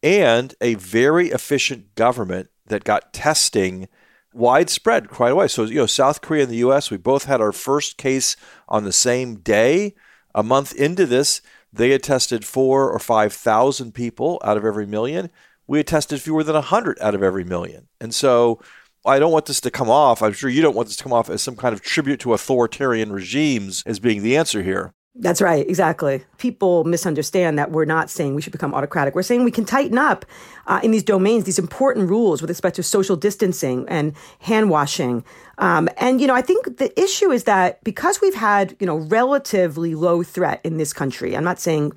and 0.02 0.56
a 0.60 0.74
very 0.74 1.30
efficient 1.30 1.94
government 1.94 2.50
that 2.66 2.84
got 2.84 3.14
testing 3.14 3.88
widespread 4.38 5.10
quite 5.10 5.32
away. 5.32 5.48
So, 5.48 5.64
you 5.64 5.76
know, 5.76 5.86
South 5.86 6.22
Korea 6.22 6.44
and 6.44 6.52
the 6.52 6.58
U.S., 6.58 6.92
we 6.92 6.98
both 6.98 7.26
had 7.26 7.42
our 7.42 7.52
first 7.52 7.98
case 7.98 8.36
on 8.68 8.84
the 8.84 8.94
same 8.94 9.40
day. 9.40 9.96
A 10.36 10.44
month 10.44 10.74
into 10.76 11.06
this, 11.06 11.42
they 11.74 11.90
had 11.90 12.04
tested 12.04 12.46
four 12.46 12.90
or 12.92 13.00
5,000 13.00 13.94
people 13.94 14.40
out 14.44 14.58
of 14.58 14.66
every 14.66 14.86
million. 14.86 15.30
We 15.66 15.80
had 15.80 15.88
tested 15.88 16.22
fewer 16.22 16.44
than 16.44 16.56
100 16.56 16.98
out 17.02 17.16
of 17.16 17.24
every 17.24 17.44
million. 17.44 17.88
And 18.00 18.14
so 18.14 18.62
I 19.06 19.20
don't 19.20 19.32
want 19.32 19.46
this 19.46 19.62
to 19.62 19.72
come 19.72 19.90
off. 19.90 20.22
I'm 20.22 20.34
sure 20.34 20.50
you 20.50 20.62
don't 20.62 20.76
want 20.76 20.88
this 20.88 20.98
to 20.98 21.04
come 21.04 21.14
off 21.14 21.30
as 21.30 21.42
some 21.42 21.56
kind 21.56 21.74
of 21.74 21.82
tribute 21.82 22.20
to 22.22 22.34
authoritarian 22.34 23.12
regimes 23.12 23.84
as 23.86 24.00
being 24.00 24.22
the 24.22 24.38
answer 24.38 24.64
here. 24.64 24.94
That's 25.20 25.42
right, 25.42 25.68
exactly. 25.68 26.24
People 26.38 26.84
misunderstand 26.84 27.58
that 27.58 27.72
we're 27.72 27.86
not 27.86 28.12
saying 28.12 28.36
we 28.36 28.42
should 28.42 28.52
become 28.52 28.76
autocratic. 28.76 29.16
We're 29.16 29.24
saying 29.24 29.44
we 29.44 29.52
can 29.52 29.66
tighten 29.66 29.98
up 29.98 30.26
uh, 30.68 30.80
in 30.84 30.92
these 30.92 31.02
domains, 31.02 31.46
these 31.46 31.58
important 31.58 32.08
rules 32.08 32.40
with 32.40 32.52
respect 32.52 32.76
to 32.76 32.84
social 32.84 33.16
distancing 33.16 33.86
and 33.90 34.14
hand 34.40 34.70
washing. 34.70 35.24
Um, 35.58 35.90
and, 35.98 36.22
you 36.22 36.28
know, 36.28 36.36
I 36.36 36.44
think 36.44 36.78
the 36.78 36.98
issue 37.02 37.32
is 37.32 37.46
that 37.46 37.84
because 37.84 38.22
we've 38.22 38.36
had, 38.36 38.76
you 38.80 38.86
know, 38.86 38.98
relatively 38.98 39.96
low 39.96 40.22
threat 40.22 40.62
in 40.64 40.78
this 40.78 40.94
country, 40.94 41.36
I'm 41.36 41.44
not 41.44 41.60
saying 41.60 41.94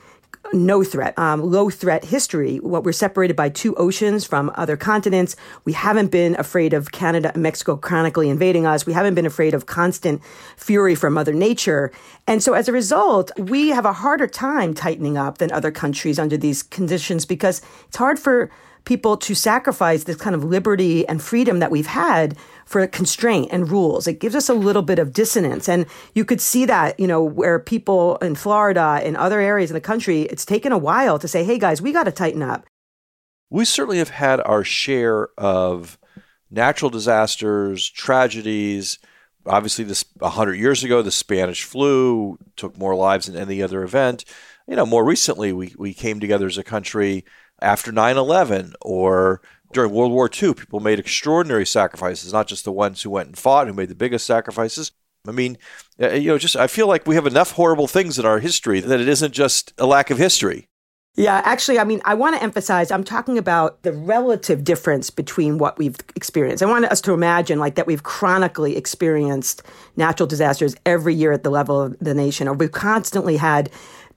no 0.53 0.83
threat, 0.83 1.19
um, 1.19 1.41
low 1.43 1.71
threat 1.71 2.05
history. 2.05 2.59
What 2.59 2.85
we're 2.85 2.93
separated 2.93 3.37
by 3.37 3.49
two 3.49 3.75
oceans 3.77 4.27
from 4.27 4.51
other 4.55 4.77
continents. 4.77 5.37
We 5.65 5.73
haven't 5.73 6.11
been 6.11 6.35
afraid 6.39 6.73
of 6.73 6.93
Canada 6.93 7.31
and 7.35 7.43
Mexico 7.43 7.77
chronically 7.77 8.29
invading 8.29 8.67
us. 8.67 8.87
We 8.87 8.93
haven't 8.93 9.15
been 9.15 9.27
afraid 9.27 9.55
of 9.55 9.67
constant 9.67 10.23
fury 10.57 10.95
from 10.95 11.15
Mother 11.15 11.33
Nature. 11.33 11.93
And 12.27 12.43
so 12.43 12.55
as 12.55 12.69
a 12.69 12.73
result, 12.73 13.31
we 13.39 13.69
have 13.69 13.85
a 13.85 13.93
harder 13.93 14.27
time 14.27 14.75
tightening 14.75 15.17
up 15.17 15.39
than 15.39 15.53
other 15.53 15.71
countries 15.71 16.19
under 16.19 16.37
these 16.37 16.63
conditions 16.63 17.27
because 17.27 17.63
it's 17.89 17.97
hard 17.97 18.19
for 18.19 18.51
people 18.85 19.17
to 19.17 19.35
sacrifice 19.35 20.05
this 20.05 20.17
kind 20.17 20.35
of 20.35 20.45
liberty 20.45 21.07
and 21.09 21.23
freedom 21.23 21.59
that 21.59 21.71
we've 21.71 21.87
had 21.87 22.37
for 22.65 22.87
constraint 22.87 23.49
and 23.51 23.71
rules. 23.71 24.07
It 24.07 24.21
gives 24.21 24.35
us 24.35 24.49
a 24.49 24.55
little 24.55 24.83
bit 24.83 24.99
of 24.99 25.13
dissonance. 25.13 25.69
And 25.69 25.87
you 26.15 26.25
could 26.25 26.41
see 26.41 26.65
that, 26.67 26.99
you 26.99 27.07
know, 27.07 27.23
where 27.23 27.59
people 27.59 28.17
in 28.19 28.35
Florida 28.35 29.01
and 29.03 29.17
other 29.17 29.41
areas 29.41 29.71
in 29.71 29.75
the 29.75 29.81
country, 29.81 30.23
it's 30.23 30.45
taken 30.45 30.73
a 30.73 30.79
while 30.79 31.19
to 31.19 31.29
say, 31.29 31.45
hey 31.45 31.59
guys, 31.59 31.83
we 31.83 31.93
got 31.93 32.05
to 32.05 32.13
tighten 32.13 32.43
up. 32.43 32.67
We 33.51 33.65
certainly 33.65 33.99
have 33.99 34.11
had 34.11 34.41
our 34.41 34.63
share 34.63 35.29
of 35.37 35.99
natural 36.51 36.91
disasters, 36.91 37.89
tragedies. 37.91 38.99
Obviously, 39.47 39.85
this 39.85 40.05
100 40.19 40.55
years 40.55 40.85
ago, 40.85 41.03
the 41.03 41.11
Spanish 41.11 41.65
flu 41.65 42.39
took 42.57 42.79
more 42.79 42.95
lives 42.95 43.27
than 43.27 43.37
any 43.37 43.63
other 43.63 43.83
event. 43.83 44.25
You 44.69 44.77
know, 44.77 44.87
more 44.87 45.05
recently, 45.05 45.53
we, 45.53 45.75
we 45.77 45.95
came 45.95 46.21
together 46.21 46.47
as 46.47 46.59
a 46.59 46.63
country 46.63 47.25
after 47.63 47.93
9 47.93 48.17
11 48.17 48.75
or 48.81 49.41
during 49.73 49.93
World 49.93 50.13
War 50.13 50.29
II. 50.31 50.55
People 50.55 50.81
made 50.81 50.99
extraordinary 50.99 51.67
sacrifices, 51.67 52.33
not 52.33 52.47
just 52.47 52.65
the 52.65 52.73
ones 52.73 53.03
who 53.03 53.11
went 53.11 53.29
and 53.29 53.39
fought, 53.39 53.67
who 53.67 53.73
made 53.73 53.89
the 53.89 53.95
biggest 53.95 54.27
sacrifices. 54.27 54.93
I 55.29 55.33
mean, 55.33 55.59
uh, 56.01 56.11
you 56.11 56.29
know, 56.29 56.39
just 56.39 56.57
I 56.57 56.67
feel 56.67 56.87
like 56.87 57.07
we 57.07 57.15
have 57.15 57.27
enough 57.27 57.53
horrible 57.53 57.87
things 57.87 58.19
in 58.19 58.25
our 58.25 58.39
history 58.39 58.81
that 58.81 59.01
it 59.01 59.09
isn't 59.09 59.33
just 59.33 59.73
a 59.79 59.87
lack 59.87 60.11
of 60.11 60.19
history. 60.19 60.67
Yeah, 61.17 61.43
actually, 61.45 61.79
I 61.79 61.85
mean, 61.85 62.01
I 62.05 62.15
want 62.15 62.37
to 62.37 62.43
emphasize 62.43 62.91
I'm 62.91 63.03
talking 63.03 63.37
about 63.37 63.83
the 63.83 63.93
relative 63.93 64.63
difference 64.63 65.11
between 65.11 65.59
what 65.59 65.77
we've 65.77 65.97
experienced. 66.15 66.63
I 66.63 66.67
want 66.67 66.85
us 66.85 67.01
to 67.03 67.13
imagine 67.13 67.59
like 67.59 67.75
that 67.75 67.87
we've 67.87 68.05
chronically 68.05 68.77
experienced 68.77 69.63
natural 69.97 70.29
disasters 70.29 70.77
every 70.87 71.15
year 71.15 71.33
at 71.33 71.43
the 71.43 71.51
level 71.51 71.83
of 71.83 71.99
the 71.99 72.15
nation, 72.15 72.47
or 72.47 72.55
we've 72.55 72.73
constantly 72.73 73.37
had 73.37 73.71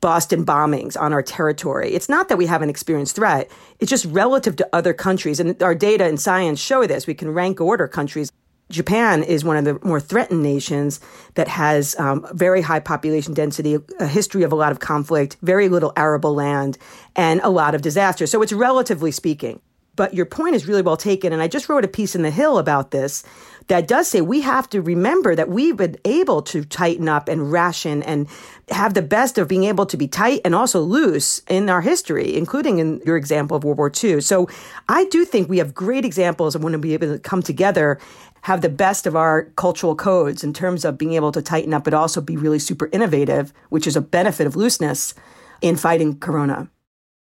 Boston 0.04 0.46
bombings 0.46 1.00
on 1.00 1.14
our 1.14 1.24
territory. 1.24 1.94
It's 1.94 2.10
not 2.10 2.28
that 2.28 2.38
we 2.38 2.46
haven't 2.46 2.70
experienced 2.70 3.16
threat. 3.16 3.50
It's 3.80 3.90
just 3.90 4.04
relative 4.04 4.58
to 4.58 4.68
other 4.74 4.94
countries. 4.94 5.40
And 5.40 5.64
our 5.64 5.74
data 5.74 6.04
and 6.04 6.20
science 6.20 6.60
show 6.60 6.86
this. 6.86 7.08
We 7.08 7.14
can 7.14 7.30
rank 7.30 7.62
order 7.62 7.88
countries. 7.88 8.30
Japan 8.70 9.24
is 9.24 9.46
one 9.46 9.56
of 9.56 9.64
the 9.64 9.80
more 9.82 10.02
threatened 10.02 10.44
nations 10.44 11.00
that 11.36 11.48
has 11.48 11.98
um, 11.98 12.28
very 12.34 12.62
high 12.62 12.82
population 12.82 13.34
density, 13.34 13.78
a 13.98 14.06
history 14.06 14.44
of 14.44 14.52
a 14.52 14.56
lot 14.56 14.74
of 14.74 14.82
conflict, 14.82 15.38
very 15.42 15.70
little 15.70 15.94
arable 15.96 16.34
land, 16.34 16.78
and 17.16 17.40
a 17.40 17.50
lot 17.50 17.74
of 17.74 17.82
disaster. 17.82 18.28
So 18.28 18.42
it's 18.42 18.52
relatively 18.52 19.12
speaking. 19.12 19.62
But 19.96 20.14
your 20.14 20.26
point 20.26 20.56
is 20.56 20.68
really 20.68 20.82
well 20.82 20.98
taken. 20.98 21.32
And 21.32 21.42
I 21.42 21.48
just 21.48 21.70
wrote 21.70 21.86
a 21.86 21.88
piece 21.88 22.14
in 22.14 22.24
The 22.24 22.32
Hill 22.32 22.58
about 22.58 22.92
this 22.92 23.24
that 23.68 23.88
does 23.88 24.08
say 24.08 24.22
we 24.22 24.42
have 24.42 24.70
to 24.70 24.82
remember 24.82 25.36
that 25.36 25.50
we've 25.50 25.78
been 25.78 25.98
able 26.06 26.42
to 26.44 26.64
tighten 26.66 27.08
up 27.08 27.28
and 27.28 27.52
ration 27.52 28.04
and 28.04 28.28
have 28.70 28.94
the 28.94 29.02
best 29.02 29.38
of 29.38 29.48
being 29.48 29.64
able 29.66 29.86
to 29.86 29.98
be 29.98 30.08
tight 30.08 30.42
and 30.44 30.56
also 30.56 30.82
loose 30.82 31.42
in 31.48 31.70
our 31.70 31.82
history, 31.82 32.36
including 32.36 32.80
in 32.80 33.02
your 33.06 33.18
example 33.18 33.58
of 33.58 33.64
World 33.64 33.78
War 33.78 33.92
II. 34.04 34.22
So 34.22 34.50
I 34.90 35.06
do 35.06 35.26
think 35.26 35.50
we 35.50 35.58
have 35.60 35.74
great 35.74 36.06
examples 36.06 36.56
of 36.56 36.64
when 36.64 36.80
we 36.82 36.94
able 36.94 37.08
to 37.08 37.20
come 37.20 37.42
together, 37.42 38.00
have 38.42 38.62
the 38.62 38.70
best 38.70 39.08
of 39.08 39.16
our 39.16 39.44
cultural 39.56 39.96
codes 39.96 40.44
in 40.44 40.54
terms 40.54 40.84
of 40.84 40.98
being 40.98 41.14
able 41.14 41.32
to 41.32 41.42
tighten 41.42 41.74
up, 41.74 41.86
but 41.86 41.94
also 41.94 42.20
be 42.22 42.36
really 42.36 42.60
super 42.60 42.90
innovative, 42.92 43.54
which 43.70 43.88
is 43.88 43.96
a 43.96 44.02
benefit 44.02 44.46
of 44.48 44.56
looseness 44.56 45.14
in 45.62 45.78
fighting 45.78 46.20
corona. 46.20 46.70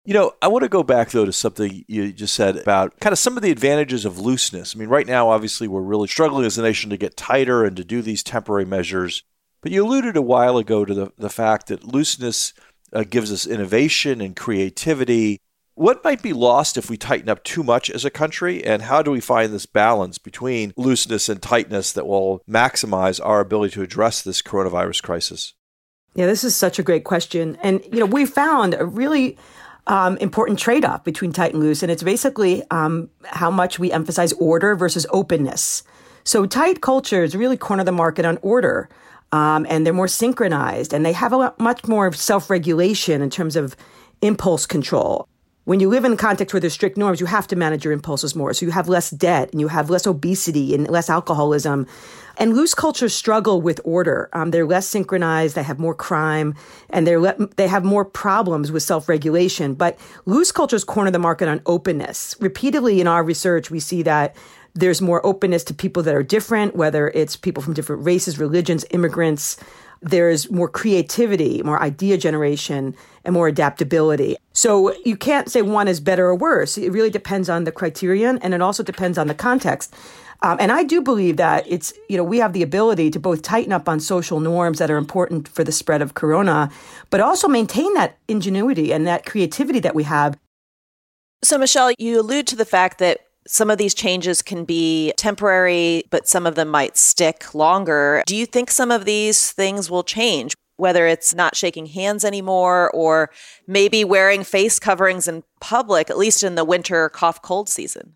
You 0.07 0.13
know, 0.13 0.35
I 0.41 0.47
want 0.47 0.63
to 0.63 0.69
go 0.69 0.83
back 0.83 1.11
though 1.11 1.25
to 1.25 1.33
something 1.33 1.83
you 1.89 2.13
just 2.13 2.33
said 2.33 2.55
about 2.55 2.97
kind 3.01 3.11
of 3.11 3.19
some 3.19 3.35
of 3.35 3.43
the 3.43 3.51
advantages 3.51 4.05
of 4.05 4.17
looseness. 4.17 4.73
I 4.73 4.79
mean, 4.79 4.87
right 4.87 5.05
now, 5.05 5.27
obviously, 5.27 5.67
we're 5.67 5.81
really 5.81 6.07
struggling 6.07 6.45
as 6.45 6.57
a 6.57 6.61
nation 6.61 6.89
to 6.91 6.97
get 6.97 7.17
tighter 7.17 7.65
and 7.65 7.75
to 7.75 7.83
do 7.83 8.01
these 8.01 8.23
temporary 8.23 8.63
measures. 8.63 9.23
But 9.59 9.73
you 9.73 9.85
alluded 9.85 10.15
a 10.15 10.21
while 10.21 10.57
ago 10.57 10.85
to 10.85 10.93
the, 10.93 11.11
the 11.17 11.29
fact 11.29 11.67
that 11.67 11.83
looseness 11.83 12.53
uh, 12.93 13.03
gives 13.03 13.33
us 13.33 13.45
innovation 13.45 14.21
and 14.21 14.33
creativity. 14.33 15.41
What 15.73 16.05
might 16.05 16.21
be 16.21 16.31
lost 16.31 16.77
if 16.77 16.89
we 16.89 16.95
tighten 16.95 17.27
up 17.27 17.43
too 17.43 17.61
much 17.61 17.89
as 17.89 18.05
a 18.05 18.09
country? 18.09 18.63
And 18.63 18.83
how 18.83 19.01
do 19.01 19.11
we 19.11 19.19
find 19.19 19.51
this 19.51 19.65
balance 19.65 20.17
between 20.17 20.71
looseness 20.77 21.27
and 21.27 21.41
tightness 21.41 21.91
that 21.91 22.07
will 22.07 22.41
maximize 22.49 23.19
our 23.21 23.41
ability 23.41 23.73
to 23.73 23.81
address 23.81 24.21
this 24.21 24.41
coronavirus 24.41 25.03
crisis? 25.03 25.53
Yeah, 26.15 26.27
this 26.27 26.45
is 26.45 26.55
such 26.55 26.79
a 26.79 26.83
great 26.83 27.03
question. 27.03 27.57
And, 27.61 27.83
you 27.91 27.99
know, 27.99 28.05
we 28.05 28.25
found 28.25 28.73
a 28.73 28.85
really 28.85 29.37
um, 29.87 30.17
important 30.17 30.59
trade 30.59 30.85
off 30.85 31.03
between 31.03 31.31
tight 31.31 31.53
and 31.53 31.63
loose. 31.63 31.81
And 31.81 31.91
it's 31.91 32.03
basically 32.03 32.63
um, 32.71 33.09
how 33.23 33.49
much 33.49 33.79
we 33.79 33.91
emphasize 33.91 34.33
order 34.33 34.75
versus 34.75 35.05
openness. 35.09 35.83
So 36.23 36.45
tight 36.45 36.81
cultures 36.81 37.35
really 37.35 37.57
corner 37.57 37.83
the 37.83 37.91
market 37.91 38.25
on 38.25 38.37
order. 38.41 38.89
Um, 39.31 39.65
and 39.69 39.85
they're 39.85 39.93
more 39.93 40.07
synchronized 40.07 40.93
and 40.93 41.05
they 41.05 41.11
have 41.11 41.33
a 41.33 41.37
lot, 41.37 41.59
much 41.59 41.85
more 41.85 42.11
self 42.13 42.49
regulation 42.49 43.21
in 43.21 43.29
terms 43.29 43.55
of 43.55 43.75
impulse 44.21 44.65
control. 44.65 45.27
When 45.67 45.81
you 45.81 45.89
live 45.89 46.05
in 46.05 46.13
a 46.13 46.15
context 46.15 46.53
where 46.53 46.61
there's 46.61 46.71
strict 46.71 46.95
norms, 46.95 47.19
you 47.19 47.25
have 47.25 47.45
to 47.47 47.57
manage 47.57 47.83
your 47.83 47.91
impulses 47.91 48.37
more. 48.37 48.53
So 48.53 48.65
you 48.65 48.71
have 48.71 48.87
less 48.87 49.09
debt 49.09 49.51
and 49.51 49.59
you 49.59 49.67
have 49.67 49.89
less 49.89 50.07
obesity 50.07 50.73
and 50.73 50.89
less 50.89 51.09
alcoholism. 51.09 51.87
And 52.37 52.55
loose 52.55 52.73
cultures 52.73 53.13
struggle 53.13 53.59
with 53.59 53.81
order. 53.83 54.29
Um, 54.31 54.51
they're 54.51 54.65
less 54.65 54.87
synchronized. 54.87 55.55
They 55.55 55.63
have 55.63 55.77
more 55.77 55.93
crime, 55.93 56.55
and 56.89 57.05
they're 57.05 57.19
le- 57.19 57.49
they 57.57 57.67
have 57.67 57.83
more 57.83 58.05
problems 58.05 58.71
with 58.71 58.81
self 58.81 59.09
regulation. 59.09 59.73
But 59.73 59.99
loose 60.25 60.53
cultures 60.53 60.85
corner 60.85 61.11
the 61.11 61.19
market 61.19 61.49
on 61.49 61.61
openness. 61.65 62.33
Repeatedly 62.39 63.01
in 63.01 63.07
our 63.07 63.21
research, 63.21 63.69
we 63.69 63.81
see 63.81 64.03
that 64.03 64.37
there's 64.73 65.01
more 65.01 65.25
openness 65.25 65.65
to 65.65 65.73
people 65.73 66.01
that 66.03 66.15
are 66.15 66.23
different, 66.23 66.77
whether 66.77 67.09
it's 67.09 67.35
people 67.35 67.61
from 67.61 67.73
different 67.73 68.05
races, 68.05 68.39
religions, 68.39 68.85
immigrants. 68.91 69.57
There's 70.01 70.49
more 70.51 70.69
creativity, 70.69 71.61
more 71.63 71.81
idea 71.81 72.17
generation, 72.17 72.95
and 73.23 73.33
more 73.33 73.47
adaptability. 73.47 74.37
So 74.53 74.95
you 75.03 75.17
can't 75.17 75.49
say 75.49 75.61
one 75.61 75.87
is 75.87 75.99
better 75.99 76.27
or 76.27 76.35
worse. 76.35 76.77
It 76.77 76.91
really 76.91 77.09
depends 77.09 77.49
on 77.49 77.63
the 77.63 77.71
criterion, 77.71 78.39
and 78.39 78.53
it 78.53 78.61
also 78.61 78.83
depends 78.83 79.17
on 79.17 79.27
the 79.27 79.35
context. 79.35 79.93
Um, 80.43 80.57
and 80.59 80.71
I 80.71 80.83
do 80.83 81.01
believe 81.01 81.37
that 81.37 81.65
it's, 81.67 81.93
you 82.09 82.17
know, 82.17 82.23
we 82.23 82.37
have 82.37 82.53
the 82.53 82.61
ability 82.61 83.09
to 83.11 83.19
both 83.19 83.41
tighten 83.41 83.73
up 83.73 83.89
on 83.89 83.99
social 83.99 84.39
norms 84.39 84.79
that 84.79 84.91
are 84.91 84.97
important 84.97 85.47
for 85.47 85.63
the 85.63 85.71
spread 85.71 86.01
of 86.01 86.13
corona, 86.13 86.69
but 87.09 87.19
also 87.21 87.47
maintain 87.47 87.93
that 87.95 88.17
ingenuity 88.27 88.93
and 88.93 89.07
that 89.07 89.25
creativity 89.25 89.79
that 89.79 89.95
we 89.95 90.03
have. 90.03 90.37
So, 91.43 91.57
Michelle, 91.57 91.91
you 91.97 92.19
allude 92.19 92.47
to 92.47 92.55
the 92.55 92.65
fact 92.65 92.99
that 92.99 93.21
some 93.47 93.69
of 93.69 93.77
these 93.77 93.93
changes 93.93 94.41
can 94.41 94.65
be 94.65 95.13
temporary, 95.17 96.03
but 96.09 96.27
some 96.27 96.45
of 96.45 96.55
them 96.55 96.69
might 96.69 96.97
stick 96.97 97.53
longer. 97.53 98.23
Do 98.25 98.35
you 98.35 98.45
think 98.45 98.69
some 98.69 98.91
of 98.91 99.05
these 99.05 99.51
things 99.51 99.89
will 99.89 100.03
change? 100.03 100.53
Whether 100.75 101.07
it's 101.07 101.33
not 101.33 101.55
shaking 101.55 101.87
hands 101.87 102.23
anymore 102.23 102.91
or 102.93 103.31
maybe 103.65 104.03
wearing 104.03 104.43
face 104.43 104.77
coverings 104.77 105.27
in 105.27 105.43
public, 105.59 106.09
at 106.09 106.17
least 106.17 106.43
in 106.43 106.55
the 106.55 106.65
winter 106.65 107.09
cough 107.09 107.41
cold 107.41 107.67
season? 107.67 108.15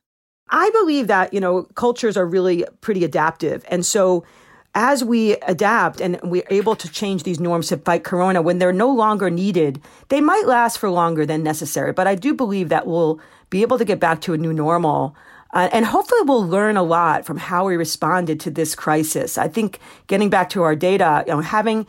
I 0.49 0.69
believe 0.71 1.07
that, 1.07 1.33
you 1.33 1.39
know, 1.39 1.63
cultures 1.75 2.17
are 2.17 2.25
really 2.25 2.65
pretty 2.81 3.03
adaptive. 3.03 3.65
And 3.69 3.85
so 3.85 4.25
as 4.73 5.03
we 5.03 5.33
adapt 5.41 5.99
and 5.99 6.19
we're 6.23 6.47
able 6.49 6.75
to 6.75 6.89
change 6.89 7.23
these 7.23 7.39
norms 7.39 7.67
to 7.67 7.77
fight 7.77 8.03
corona 8.03 8.41
when 8.41 8.59
they're 8.59 8.71
no 8.71 8.89
longer 8.89 9.29
needed, 9.29 9.81
they 10.09 10.21
might 10.21 10.45
last 10.45 10.77
for 10.77 10.89
longer 10.89 11.25
than 11.25 11.43
necessary. 11.43 11.91
But 11.91 12.07
I 12.07 12.15
do 12.15 12.33
believe 12.33 12.69
that 12.69 12.87
we'll 12.87 13.19
be 13.49 13.61
able 13.63 13.77
to 13.77 13.85
get 13.85 13.99
back 13.99 14.21
to 14.21 14.33
a 14.33 14.37
new 14.37 14.53
normal. 14.53 15.15
Uh, 15.53 15.67
and 15.73 15.85
hopefully 15.85 16.21
we'll 16.23 16.47
learn 16.47 16.77
a 16.77 16.83
lot 16.83 17.25
from 17.25 17.35
how 17.35 17.65
we 17.67 17.75
responded 17.75 18.39
to 18.39 18.49
this 18.49 18.73
crisis. 18.73 19.37
I 19.37 19.49
think 19.49 19.79
getting 20.07 20.29
back 20.29 20.49
to 20.51 20.63
our 20.63 20.75
data, 20.75 21.25
you 21.27 21.33
know, 21.33 21.41
having 21.41 21.85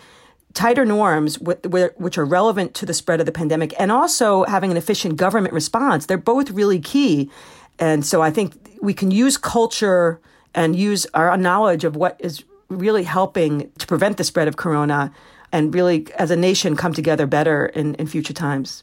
tighter 0.55 0.85
norms 0.85 1.39
which 1.39 2.19
are 2.19 2.25
relevant 2.25 2.75
to 2.75 2.85
the 2.85 2.93
spread 2.93 3.21
of 3.21 3.27
the 3.27 3.33
pandemic 3.33 3.73
and 3.79 3.91
also 3.91 4.45
having 4.45 4.71
an 4.73 4.77
efficient 4.77 5.17
government 5.17 5.55
response, 5.55 6.07
they're 6.07 6.19
both 6.19 6.51
really 6.51 6.81
key. 6.81 7.31
And 7.79 8.05
so 8.05 8.21
I 8.21 8.31
think 8.31 8.55
we 8.83 8.93
can 8.93 9.13
use 9.13 9.39
culture 9.39 10.21
and 10.55 10.77
use 10.77 11.07
our 11.15 11.37
knowledge 11.37 11.85
of 11.85 11.97
what 11.97 12.17
is 12.19 12.45
really 12.79 13.05
helping 13.05 13.71
to 13.79 13.87
prevent 13.87 14.17
the 14.17 14.25
spread 14.25 14.49
of 14.49 14.57
corona 14.57 15.13
and 15.53 15.75
really, 15.75 16.07
as 16.19 16.31
a 16.31 16.37
nation, 16.37 16.77
come 16.77 16.95
together 16.95 17.27
better 17.27 17.67
in, 17.67 17.95
in 17.97 18.07
future 18.07 18.33
times. 18.33 18.83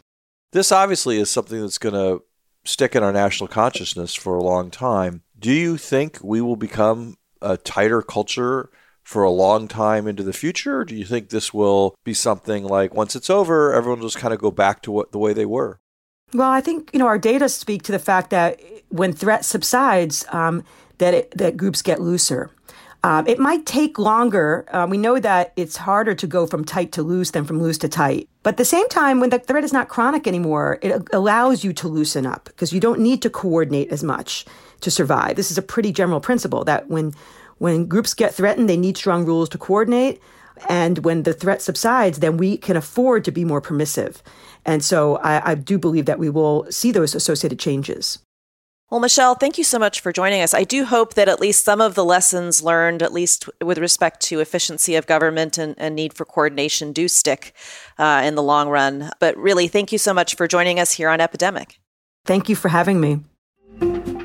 This 0.51 0.71
obviously 0.71 1.19
is 1.19 1.29
something 1.29 1.59
that's 1.59 1.77
going 1.77 1.95
to 1.95 2.23
stick 2.63 2.95
in 2.95 3.03
our 3.03 3.11
national 3.11 3.47
consciousness 3.47 4.13
for 4.13 4.35
a 4.35 4.43
long 4.43 4.69
time. 4.69 5.23
Do 5.37 5.51
you 5.51 5.77
think 5.77 6.19
we 6.21 6.41
will 6.41 6.55
become 6.55 7.17
a 7.41 7.57
tighter 7.57 8.01
culture 8.01 8.69
for 9.03 9.23
a 9.23 9.31
long 9.31 9.67
time 9.67 10.07
into 10.07 10.23
the 10.23 10.33
future? 10.33 10.81
Or 10.81 10.85
do 10.85 10.95
you 10.95 11.05
think 11.05 11.29
this 11.29 11.53
will 11.53 11.95
be 12.03 12.13
something 12.13 12.63
like 12.63 12.93
once 12.93 13.15
it's 13.15 13.29
over, 13.29 13.73
everyone 13.73 13.99
will 13.99 14.07
just 14.07 14.21
kind 14.21 14.33
of 14.33 14.39
go 14.39 14.51
back 14.51 14.81
to 14.83 14.91
what 14.91 15.11
the 15.11 15.17
way 15.17 15.33
they 15.33 15.45
were? 15.45 15.79
Well, 16.33 16.51
I 16.51 16.61
think 16.61 16.91
you 16.93 16.99
know 16.99 17.07
our 17.07 17.17
data 17.17 17.49
speak 17.49 17.81
to 17.83 17.91
the 17.91 17.97
fact 17.97 18.29
that 18.29 18.61
when 18.89 19.13
threat 19.13 19.45
subsides, 19.45 20.25
um, 20.29 20.63
that 20.99 21.13
it, 21.13 21.31
that 21.31 21.57
groups 21.57 21.81
get 21.81 22.01
looser. 22.01 22.51
Um, 23.03 23.27
it 23.27 23.39
might 23.39 23.65
take 23.65 23.97
longer. 23.97 24.65
Uh, 24.71 24.85
we 24.89 24.97
know 24.97 25.19
that 25.19 25.53
it's 25.55 25.77
harder 25.77 26.13
to 26.15 26.27
go 26.27 26.45
from 26.45 26.65
tight 26.65 26.91
to 26.93 27.03
loose 27.03 27.31
than 27.31 27.45
from 27.45 27.61
loose 27.61 27.77
to 27.79 27.87
tight. 27.87 28.27
But 28.43 28.55
at 28.55 28.57
the 28.57 28.65
same 28.65 28.87
time, 28.89 29.19
when 29.19 29.29
the 29.29 29.39
threat 29.39 29.63
is 29.63 29.71
not 29.71 29.87
chronic 29.87 30.27
anymore, 30.27 30.79
it 30.81 31.07
allows 31.13 31.63
you 31.63 31.71
to 31.73 31.87
loosen 31.87 32.25
up 32.25 32.45
because 32.45 32.73
you 32.73 32.79
don't 32.79 32.99
need 32.99 33.21
to 33.21 33.29
coordinate 33.29 33.91
as 33.91 34.03
much 34.03 34.45
to 34.81 34.91
survive. 34.91 35.37
This 35.37 35.51
is 35.51 35.57
a 35.57 35.61
pretty 35.61 35.91
general 35.93 36.19
principle 36.19 36.63
that 36.65 36.89
when 36.89 37.13
when 37.57 37.85
groups 37.87 38.13
get 38.13 38.33
threatened, 38.33 38.69
they 38.69 38.77
need 38.77 38.97
strong 38.97 39.25
rules 39.25 39.49
to 39.49 39.57
coordinate. 39.57 40.21
And 40.69 40.99
when 40.99 41.23
the 41.23 41.33
threat 41.33 41.61
subsides, 41.61 42.19
then 42.19 42.37
we 42.37 42.57
can 42.57 42.77
afford 42.77 43.23
to 43.25 43.31
be 43.31 43.45
more 43.45 43.61
permissive. 43.61 44.23
And 44.65 44.83
so 44.83 45.17
I, 45.17 45.51
I 45.51 45.55
do 45.55 45.77
believe 45.77 46.05
that 46.05 46.19
we 46.19 46.29
will 46.29 46.65
see 46.69 46.91
those 46.91 47.15
associated 47.15 47.59
changes. 47.59 48.19
Well, 48.89 48.99
Michelle, 48.99 49.35
thank 49.35 49.59
you 49.59 49.63
so 49.63 49.77
much 49.77 49.99
for 49.99 50.11
joining 50.11 50.41
us. 50.41 50.51
I 50.51 50.63
do 50.63 50.83
hope 50.83 51.13
that 51.13 51.29
at 51.29 51.39
least 51.39 51.63
some 51.63 51.79
of 51.79 51.93
the 51.93 52.03
lessons 52.03 52.63
learned, 52.63 53.03
at 53.03 53.13
least 53.13 53.47
with 53.61 53.77
respect 53.77 54.19
to 54.21 54.39
efficiency 54.39 54.95
of 54.95 55.05
government 55.05 55.59
and, 55.59 55.75
and 55.77 55.95
need 55.95 56.11
for 56.11 56.25
coordination, 56.25 56.91
do 56.91 57.07
stick 57.07 57.53
uh, 57.99 58.23
in 58.25 58.33
the 58.33 58.41
long 58.41 58.67
run. 58.67 59.11
But 59.19 59.37
really, 59.37 59.67
thank 59.67 59.91
you 59.91 59.99
so 59.99 60.11
much 60.11 60.33
for 60.35 60.47
joining 60.47 60.79
us 60.79 60.93
here 60.93 61.09
on 61.09 61.21
Epidemic. 61.21 61.79
Thank 62.25 62.49
you 62.49 62.55
for 62.55 62.69
having 62.69 62.99
me. 62.99 64.18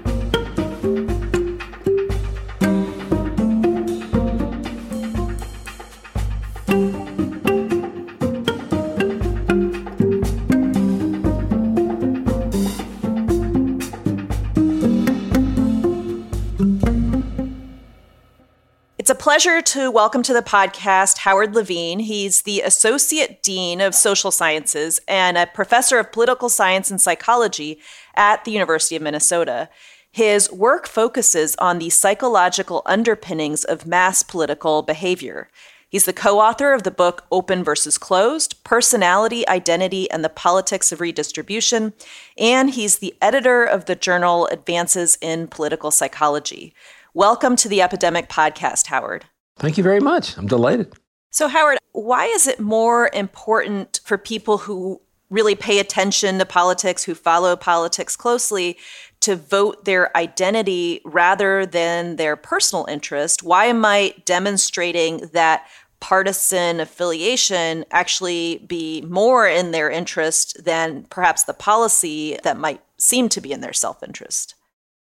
Pleasure 19.25 19.63
to 19.63 19.91
welcome 19.91 20.23
to 20.23 20.35
the 20.35 20.43
podcast 20.43 21.17
Howard 21.17 21.55
Lavine. 21.55 22.03
He's 22.03 22.43
the 22.43 22.61
Associate 22.61 23.43
Dean 23.43 23.81
of 23.81 23.95
Social 23.95 24.31
Sciences 24.31 25.01
and 25.09 25.39
a 25.39 25.47
professor 25.47 25.99
of 25.99 26.13
political 26.13 26.51
science 26.51 26.91
and 26.91 27.01
psychology 27.01 27.79
at 28.15 28.45
the 28.45 28.51
University 28.51 28.97
of 28.97 29.01
Minnesota. 29.01 29.71
His 30.13 30.53
work 30.53 30.87
focuses 30.87 31.57
on 31.57 31.79
the 31.79 31.89
psychological 31.89 32.83
underpinnings 32.85 33.65
of 33.65 33.87
mass 33.87 34.23
political 34.23 34.83
behavior. 34.83 35.49
He's 35.89 36.05
the 36.05 36.13
co 36.13 36.39
author 36.39 36.75
of 36.75 36.83
the 36.83 36.91
book 36.91 37.25
Open 37.33 37.65
versus 37.65 37.97
Closed 37.97 38.63
Personality, 38.63 39.49
Identity, 39.49 40.11
and 40.11 40.23
the 40.23 40.29
Politics 40.29 40.93
of 40.93 41.01
Redistribution. 41.01 41.95
And 42.37 42.69
he's 42.69 42.99
the 42.99 43.15
editor 43.23 43.65
of 43.65 43.87
the 43.87 43.95
journal 43.95 44.49
Advances 44.49 45.17
in 45.23 45.47
Political 45.49 45.93
Psychology. 45.93 46.75
Welcome 47.17 47.55
to 47.57 47.69
the 47.69 47.81
Epidemic 47.81 48.29
Podcast, 48.29 48.89
Howard. 48.89 49.25
Thank 49.59 49.79
you 49.79 49.85
very 49.85 50.01
much. 50.01 50.37
I'm 50.37 50.49
delighted. 50.49 50.95
So, 51.31 51.47
Howard, 51.47 51.79
why 51.93 52.25
is 52.25 52.49
it 52.49 52.59
more 52.59 53.09
important 53.15 54.01
for 54.05 54.19
people 54.19 54.59
who 54.59 55.01
really 55.31 55.55
pay 55.55 55.79
attention 55.79 56.41
to 56.41 56.45
politics, 56.45 57.05
who 57.05 57.15
follow 57.15 57.55
politics 57.55 58.17
closely, 58.17 58.77
to 59.21 59.37
vote 59.37 59.85
their 59.85 60.15
identity 60.17 61.03
rather 61.05 61.65
than 61.65 62.17
their 62.17 62.35
personal 62.35 62.85
interest? 62.87 63.45
Why 63.45 63.73
might 63.73 64.27
demonstrating 64.27 65.19
that 65.35 65.69
partisan 66.01 66.81
affiliation 66.81 67.85
actually 67.93 68.65
be 68.67 69.03
more 69.03 69.47
in 69.47 69.71
their 69.71 69.89
interest 69.89 70.65
than 70.65 71.05
perhaps 71.11 71.45
the 71.45 71.55
policy 71.55 72.41
that 72.43 72.59
might 72.59 72.83
seem 72.99 73.29
to 73.29 73.41
be 73.41 73.53
in 73.53 73.61
their 73.61 73.73
self 73.73 74.03
interest? 74.03 74.57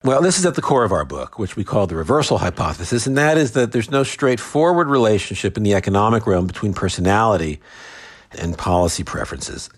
Well, 0.05 0.23
this 0.23 0.39
is 0.39 0.47
at 0.47 0.55
the 0.55 0.63
core 0.63 0.85
of 0.85 0.93
our 0.93 1.05
book, 1.05 1.41
which 1.41 1.57
we 1.57 1.65
call 1.65 1.89
the 1.89 1.97
reversal 1.97 2.39
hypothesis, 2.39 3.09
and 3.09 3.19
that 3.19 3.37
is 3.37 3.53
that 3.53 3.73
there's 3.73 3.91
no 3.91 4.05
straightforward 4.05 4.87
relationship 4.87 5.57
in 5.57 5.65
the 5.65 5.75
economic 5.75 6.25
realm 6.25 6.47
between 6.47 6.73
personality 6.73 7.61
and 8.39 8.57
policy 8.57 9.03
preferences. 9.03 9.69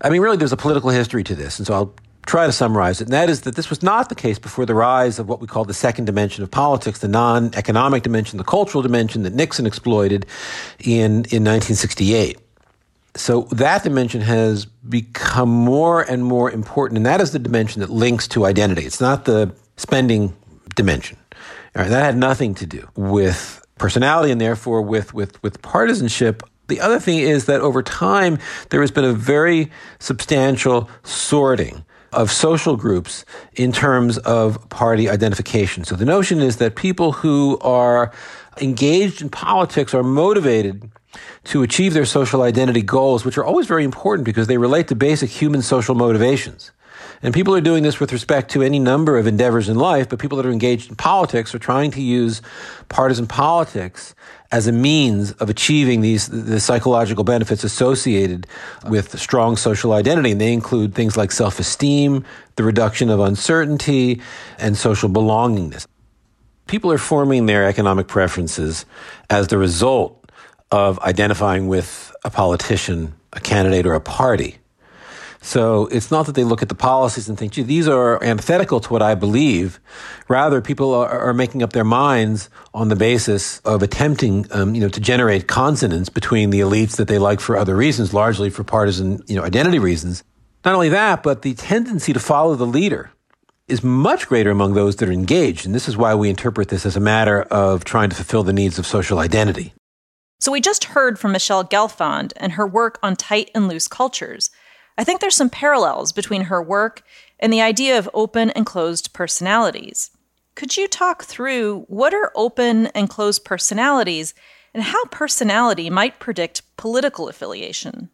I 0.00 0.10
mean, 0.10 0.22
really, 0.22 0.36
there's 0.36 0.50
a 0.50 0.56
political 0.56 0.90
history 0.90 1.22
to 1.22 1.36
this, 1.36 1.60
and 1.60 1.68
so 1.68 1.74
I'll 1.74 1.94
try 2.26 2.46
to 2.46 2.52
summarize 2.52 3.00
it. 3.00 3.04
And 3.04 3.12
that 3.12 3.30
is 3.30 3.42
that 3.42 3.54
this 3.54 3.70
was 3.70 3.80
not 3.80 4.08
the 4.08 4.16
case 4.16 4.40
before 4.40 4.66
the 4.66 4.74
rise 4.74 5.20
of 5.20 5.28
what 5.28 5.40
we 5.40 5.46
call 5.46 5.64
the 5.64 5.72
second 5.72 6.06
dimension 6.06 6.42
of 6.42 6.50
politics, 6.50 6.98
the 6.98 7.06
non 7.06 7.54
economic 7.54 8.02
dimension, 8.02 8.38
the 8.38 8.44
cultural 8.44 8.82
dimension 8.82 9.22
that 9.22 9.34
Nixon 9.34 9.66
exploited 9.66 10.26
in, 10.80 11.26
in 11.30 11.44
1968. 11.44 12.38
So 13.14 13.42
that 13.52 13.82
dimension 13.82 14.20
has 14.20 14.66
become 14.66 15.48
more 15.48 16.02
and 16.02 16.24
more 16.24 16.50
important, 16.50 16.96
and 16.96 17.06
that 17.06 17.20
is 17.20 17.32
the 17.32 17.38
dimension 17.38 17.80
that 17.80 17.90
links 17.90 18.26
to 18.28 18.46
identity. 18.46 18.82
It's 18.84 19.00
not 19.00 19.24
the 19.24 19.52
spending 19.80 20.36
dimension. 20.76 21.16
All 21.74 21.82
right, 21.82 21.88
that 21.88 22.04
had 22.04 22.16
nothing 22.16 22.54
to 22.56 22.66
do 22.66 22.88
with 22.96 23.64
personality 23.78 24.30
and 24.30 24.40
therefore 24.40 24.82
with, 24.82 25.14
with, 25.14 25.42
with 25.42 25.62
partisanship. 25.62 26.42
The 26.68 26.80
other 26.80 27.00
thing 27.00 27.18
is 27.18 27.46
that 27.46 27.60
over 27.60 27.82
time, 27.82 28.38
there 28.68 28.80
has 28.82 28.90
been 28.90 29.04
a 29.04 29.12
very 29.12 29.70
substantial 29.98 30.88
sorting 31.02 31.84
of 32.12 32.30
social 32.30 32.76
groups 32.76 33.24
in 33.54 33.72
terms 33.72 34.18
of 34.18 34.68
party 34.68 35.08
identification. 35.08 35.84
So 35.84 35.96
the 35.96 36.04
notion 36.04 36.40
is 36.40 36.56
that 36.56 36.76
people 36.76 37.12
who 37.12 37.58
are 37.60 38.12
engaged 38.60 39.22
in 39.22 39.30
politics 39.30 39.94
are 39.94 40.02
motivated 40.02 40.90
to 41.44 41.62
achieve 41.62 41.94
their 41.94 42.04
social 42.04 42.42
identity 42.42 42.82
goals, 42.82 43.24
which 43.24 43.38
are 43.38 43.44
always 43.44 43.66
very 43.66 43.84
important 43.84 44.24
because 44.24 44.46
they 44.46 44.58
relate 44.58 44.88
to 44.88 44.94
basic 44.94 45.30
human 45.30 45.62
social 45.62 45.94
motivations. 45.94 46.72
And 47.22 47.34
people 47.34 47.54
are 47.54 47.60
doing 47.60 47.82
this 47.82 48.00
with 48.00 48.12
respect 48.12 48.50
to 48.52 48.62
any 48.62 48.78
number 48.78 49.18
of 49.18 49.26
endeavors 49.26 49.68
in 49.68 49.76
life, 49.76 50.08
but 50.08 50.18
people 50.18 50.36
that 50.36 50.46
are 50.46 50.50
engaged 50.50 50.88
in 50.88 50.96
politics 50.96 51.54
are 51.54 51.58
trying 51.58 51.90
to 51.92 52.00
use 52.00 52.40
partisan 52.88 53.26
politics 53.26 54.14
as 54.52 54.66
a 54.66 54.72
means 54.72 55.32
of 55.32 55.50
achieving 55.50 56.00
these 56.00 56.28
the 56.28 56.58
psychological 56.60 57.22
benefits 57.22 57.62
associated 57.62 58.46
with 58.88 59.18
strong 59.18 59.56
social 59.56 59.92
identity. 59.92 60.30
And 60.30 60.40
they 60.40 60.52
include 60.52 60.94
things 60.94 61.16
like 61.16 61.30
self-esteem, 61.30 62.24
the 62.56 62.64
reduction 62.64 63.10
of 63.10 63.20
uncertainty, 63.20 64.22
and 64.58 64.76
social 64.76 65.10
belongingness. 65.10 65.86
People 66.66 66.90
are 66.92 66.98
forming 66.98 67.46
their 67.46 67.66
economic 67.66 68.08
preferences 68.08 68.86
as 69.28 69.48
the 69.48 69.58
result 69.58 70.19
of 70.70 70.98
identifying 71.00 71.68
with 71.68 72.14
a 72.24 72.30
politician, 72.30 73.14
a 73.32 73.40
candidate, 73.40 73.86
or 73.86 73.94
a 73.94 74.00
party. 74.00 74.58
So 75.42 75.86
it's 75.86 76.10
not 76.10 76.26
that 76.26 76.34
they 76.34 76.44
look 76.44 76.60
at 76.60 76.68
the 76.68 76.74
policies 76.74 77.28
and 77.28 77.38
think, 77.38 77.52
gee, 77.52 77.62
these 77.62 77.88
are 77.88 78.22
antithetical 78.22 78.78
to 78.80 78.92
what 78.92 79.00
I 79.00 79.14
believe. 79.14 79.80
Rather, 80.28 80.60
people 80.60 80.92
are, 80.94 81.08
are 81.08 81.32
making 81.32 81.62
up 81.62 81.72
their 81.72 81.84
minds 81.84 82.50
on 82.74 82.88
the 82.88 82.96
basis 82.96 83.58
of 83.60 83.82
attempting, 83.82 84.46
um, 84.50 84.74
you 84.74 84.82
know, 84.82 84.88
to 84.90 85.00
generate 85.00 85.48
consonance 85.48 86.10
between 86.10 86.50
the 86.50 86.60
elites 86.60 86.96
that 86.96 87.08
they 87.08 87.18
like 87.18 87.40
for 87.40 87.56
other 87.56 87.74
reasons, 87.74 88.12
largely 88.12 88.50
for 88.50 88.64
partisan, 88.64 89.22
you 89.26 89.36
know, 89.36 89.42
identity 89.42 89.78
reasons. 89.78 90.22
Not 90.62 90.74
only 90.74 90.90
that, 90.90 91.22
but 91.22 91.40
the 91.40 91.54
tendency 91.54 92.12
to 92.12 92.20
follow 92.20 92.54
the 92.54 92.66
leader 92.66 93.10
is 93.66 93.82
much 93.82 94.28
greater 94.28 94.50
among 94.50 94.74
those 94.74 94.96
that 94.96 95.08
are 95.08 95.12
engaged. 95.12 95.64
And 95.64 95.74
this 95.74 95.88
is 95.88 95.96
why 95.96 96.14
we 96.14 96.28
interpret 96.28 96.68
this 96.68 96.84
as 96.84 96.96
a 96.96 97.00
matter 97.00 97.42
of 97.42 97.84
trying 97.84 98.10
to 98.10 98.16
fulfill 98.16 98.42
the 98.42 98.52
needs 98.52 98.78
of 98.78 98.86
social 98.86 99.18
identity. 99.18 99.72
So 100.40 100.50
we 100.50 100.62
just 100.62 100.84
heard 100.84 101.18
from 101.18 101.32
Michelle 101.32 101.64
Gelfand 101.64 102.32
and 102.36 102.52
her 102.52 102.66
work 102.66 102.98
on 103.02 103.14
tight 103.14 103.50
and 103.54 103.68
loose 103.68 103.86
cultures. 103.86 104.50
I 104.96 105.04
think 105.04 105.20
there's 105.20 105.36
some 105.36 105.50
parallels 105.50 106.12
between 106.12 106.44
her 106.44 106.62
work 106.62 107.02
and 107.38 107.52
the 107.52 107.60
idea 107.60 107.98
of 107.98 108.08
open 108.14 108.50
and 108.50 108.64
closed 108.64 109.12
personalities. 109.12 110.10
Could 110.54 110.78
you 110.78 110.88
talk 110.88 111.24
through 111.24 111.84
what 111.88 112.14
are 112.14 112.32
open 112.34 112.86
and 112.88 113.08
closed 113.08 113.44
personalities 113.44 114.34
and 114.72 114.82
how 114.82 115.04
personality 115.06 115.90
might 115.90 116.18
predict 116.18 116.62
political 116.78 117.28
affiliation? 117.28 118.08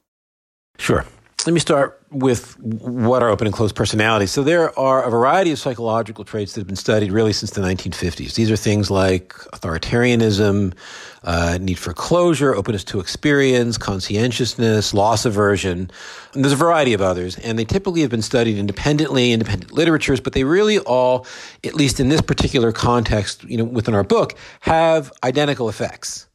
Sure. 0.79 1.05
Let 1.47 1.53
me 1.53 1.61
start 1.61 2.03
with 2.11 2.59
what 2.59 3.23
are 3.23 3.29
open 3.29 3.47
and 3.47 3.55
closed 3.55 3.77
personalities. 3.77 4.33
So 4.33 4.43
there 4.43 4.77
are 4.77 5.05
a 5.05 5.11
variety 5.11 5.53
of 5.53 5.61
psychological 5.61 6.25
traits 6.25 6.55
that 6.55 6.61
have 6.61 6.67
been 6.67 6.75
studied 6.75 7.13
really 7.13 7.33
since 7.33 7.53
the 7.53 7.61
1950s. 7.61 8.35
These 8.35 8.51
are 8.51 8.57
things 8.57 8.91
like 8.91 9.29
authoritarianism, 9.53 10.75
uh, 11.23 11.59
need 11.61 11.79
for 11.79 11.93
closure, 11.93 12.53
openness 12.53 12.83
to 12.85 12.99
experience, 12.99 13.79
conscientiousness, 13.79 14.93
loss 14.93 15.25
aversion. 15.25 15.89
And 16.35 16.45
there's 16.45 16.53
a 16.53 16.57
variety 16.57 16.95
of 16.95 17.01
others, 17.01 17.39
and 17.39 17.57
they 17.57 17.65
typically 17.65 18.01
have 18.01 18.11
been 18.11 18.23
studied 18.23 18.59
independently, 18.59 19.31
independent 19.31 19.71
literatures, 19.71 20.19
but 20.19 20.33
they 20.33 20.43
really 20.43 20.81
all, 20.81 21.29
at 21.63 21.75
least 21.75 22.01
in 22.01 22.09
this 22.09 22.23
particular 22.23 22.73
context, 22.73 23.45
you 23.45 23.57
know, 23.57 23.65
within 23.65 23.95
our 23.95 24.03
book, 24.03 24.37
have 24.63 25.13
identical 25.23 25.69
effects. 25.69 26.26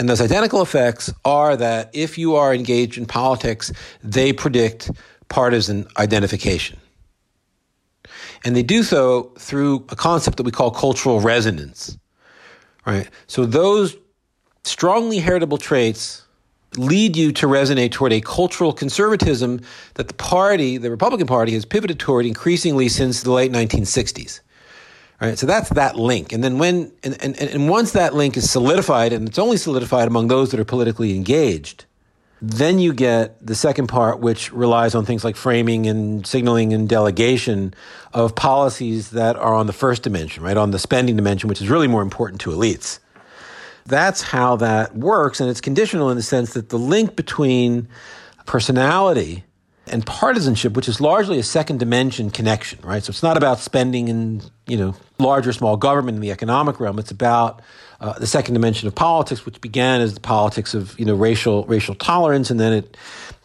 And 0.00 0.08
those 0.08 0.22
identical 0.22 0.62
effects 0.62 1.12
are 1.26 1.58
that 1.58 1.90
if 1.92 2.16
you 2.16 2.34
are 2.34 2.54
engaged 2.54 2.96
in 2.96 3.04
politics, 3.04 3.70
they 4.02 4.32
predict 4.32 4.90
partisan 5.28 5.86
identification. 5.98 6.80
And 8.42 8.56
they 8.56 8.62
do 8.62 8.82
so 8.82 9.24
through 9.38 9.84
a 9.90 9.96
concept 9.96 10.38
that 10.38 10.44
we 10.44 10.52
call 10.52 10.70
cultural 10.70 11.20
resonance. 11.20 11.98
Right? 12.86 13.10
So 13.26 13.44
those 13.44 13.94
strongly 14.64 15.18
heritable 15.18 15.58
traits 15.58 16.24
lead 16.78 17.14
you 17.14 17.30
to 17.32 17.46
resonate 17.46 17.92
toward 17.92 18.14
a 18.14 18.22
cultural 18.22 18.72
conservatism 18.72 19.60
that 19.96 20.08
the 20.08 20.14
party, 20.14 20.78
the 20.78 20.90
Republican 20.90 21.26
Party, 21.26 21.52
has 21.52 21.66
pivoted 21.66 21.98
toward 21.98 22.24
increasingly 22.24 22.88
since 22.88 23.22
the 23.22 23.32
late 23.32 23.52
1960s. 23.52 24.40
Right, 25.20 25.38
so 25.38 25.46
that's 25.46 25.68
that 25.70 25.96
link. 25.96 26.32
And 26.32 26.42
then 26.42 26.58
when, 26.58 26.92
and, 27.02 27.22
and, 27.22 27.36
and 27.38 27.68
once 27.68 27.92
that 27.92 28.14
link 28.14 28.38
is 28.38 28.50
solidified, 28.50 29.12
and 29.12 29.28
it's 29.28 29.38
only 29.38 29.58
solidified 29.58 30.08
among 30.08 30.28
those 30.28 30.50
that 30.50 30.58
are 30.58 30.64
politically 30.64 31.14
engaged, 31.14 31.84
then 32.40 32.78
you 32.78 32.94
get 32.94 33.44
the 33.46 33.54
second 33.54 33.88
part, 33.88 34.20
which 34.20 34.50
relies 34.50 34.94
on 34.94 35.04
things 35.04 35.22
like 35.22 35.36
framing 35.36 35.86
and 35.86 36.26
signaling 36.26 36.72
and 36.72 36.88
delegation 36.88 37.74
of 38.14 38.34
policies 38.34 39.10
that 39.10 39.36
are 39.36 39.54
on 39.54 39.66
the 39.66 39.74
first 39.74 40.02
dimension, 40.02 40.42
right? 40.42 40.56
On 40.56 40.70
the 40.70 40.78
spending 40.78 41.16
dimension, 41.16 41.50
which 41.50 41.60
is 41.60 41.68
really 41.68 41.88
more 41.88 42.00
important 42.00 42.40
to 42.40 42.50
elites. 42.50 42.98
That's 43.84 44.22
how 44.22 44.56
that 44.56 44.96
works. 44.96 45.38
And 45.38 45.50
it's 45.50 45.60
conditional 45.60 46.08
in 46.08 46.16
the 46.16 46.22
sense 46.22 46.54
that 46.54 46.70
the 46.70 46.78
link 46.78 47.14
between 47.14 47.88
personality 48.46 49.44
and 49.90 50.06
partisanship, 50.06 50.74
which 50.74 50.88
is 50.88 51.00
largely 51.00 51.38
a 51.38 51.42
second 51.42 51.78
dimension 51.78 52.30
connection, 52.30 52.78
right? 52.82 53.02
So 53.02 53.10
it's 53.10 53.22
not 53.22 53.36
about 53.36 53.58
spending 53.58 54.08
in, 54.08 54.42
you 54.66 54.76
know, 54.76 54.94
large 55.18 55.46
or 55.46 55.52
small 55.52 55.76
government 55.76 56.14
in 56.14 56.22
the 56.22 56.30
economic 56.30 56.78
realm. 56.78 56.98
It's 56.98 57.10
about 57.10 57.60
uh, 58.00 58.18
the 58.18 58.26
second 58.26 58.54
dimension 58.54 58.86
of 58.86 58.94
politics, 58.94 59.44
which 59.44 59.60
began 59.60 60.00
as 60.00 60.14
the 60.14 60.20
politics 60.20 60.74
of, 60.74 60.98
you 60.98 61.04
know, 61.04 61.14
racial 61.14 61.64
racial 61.64 61.94
tolerance, 61.94 62.50
and 62.50 62.60
then 62.60 62.72
it 62.72 62.96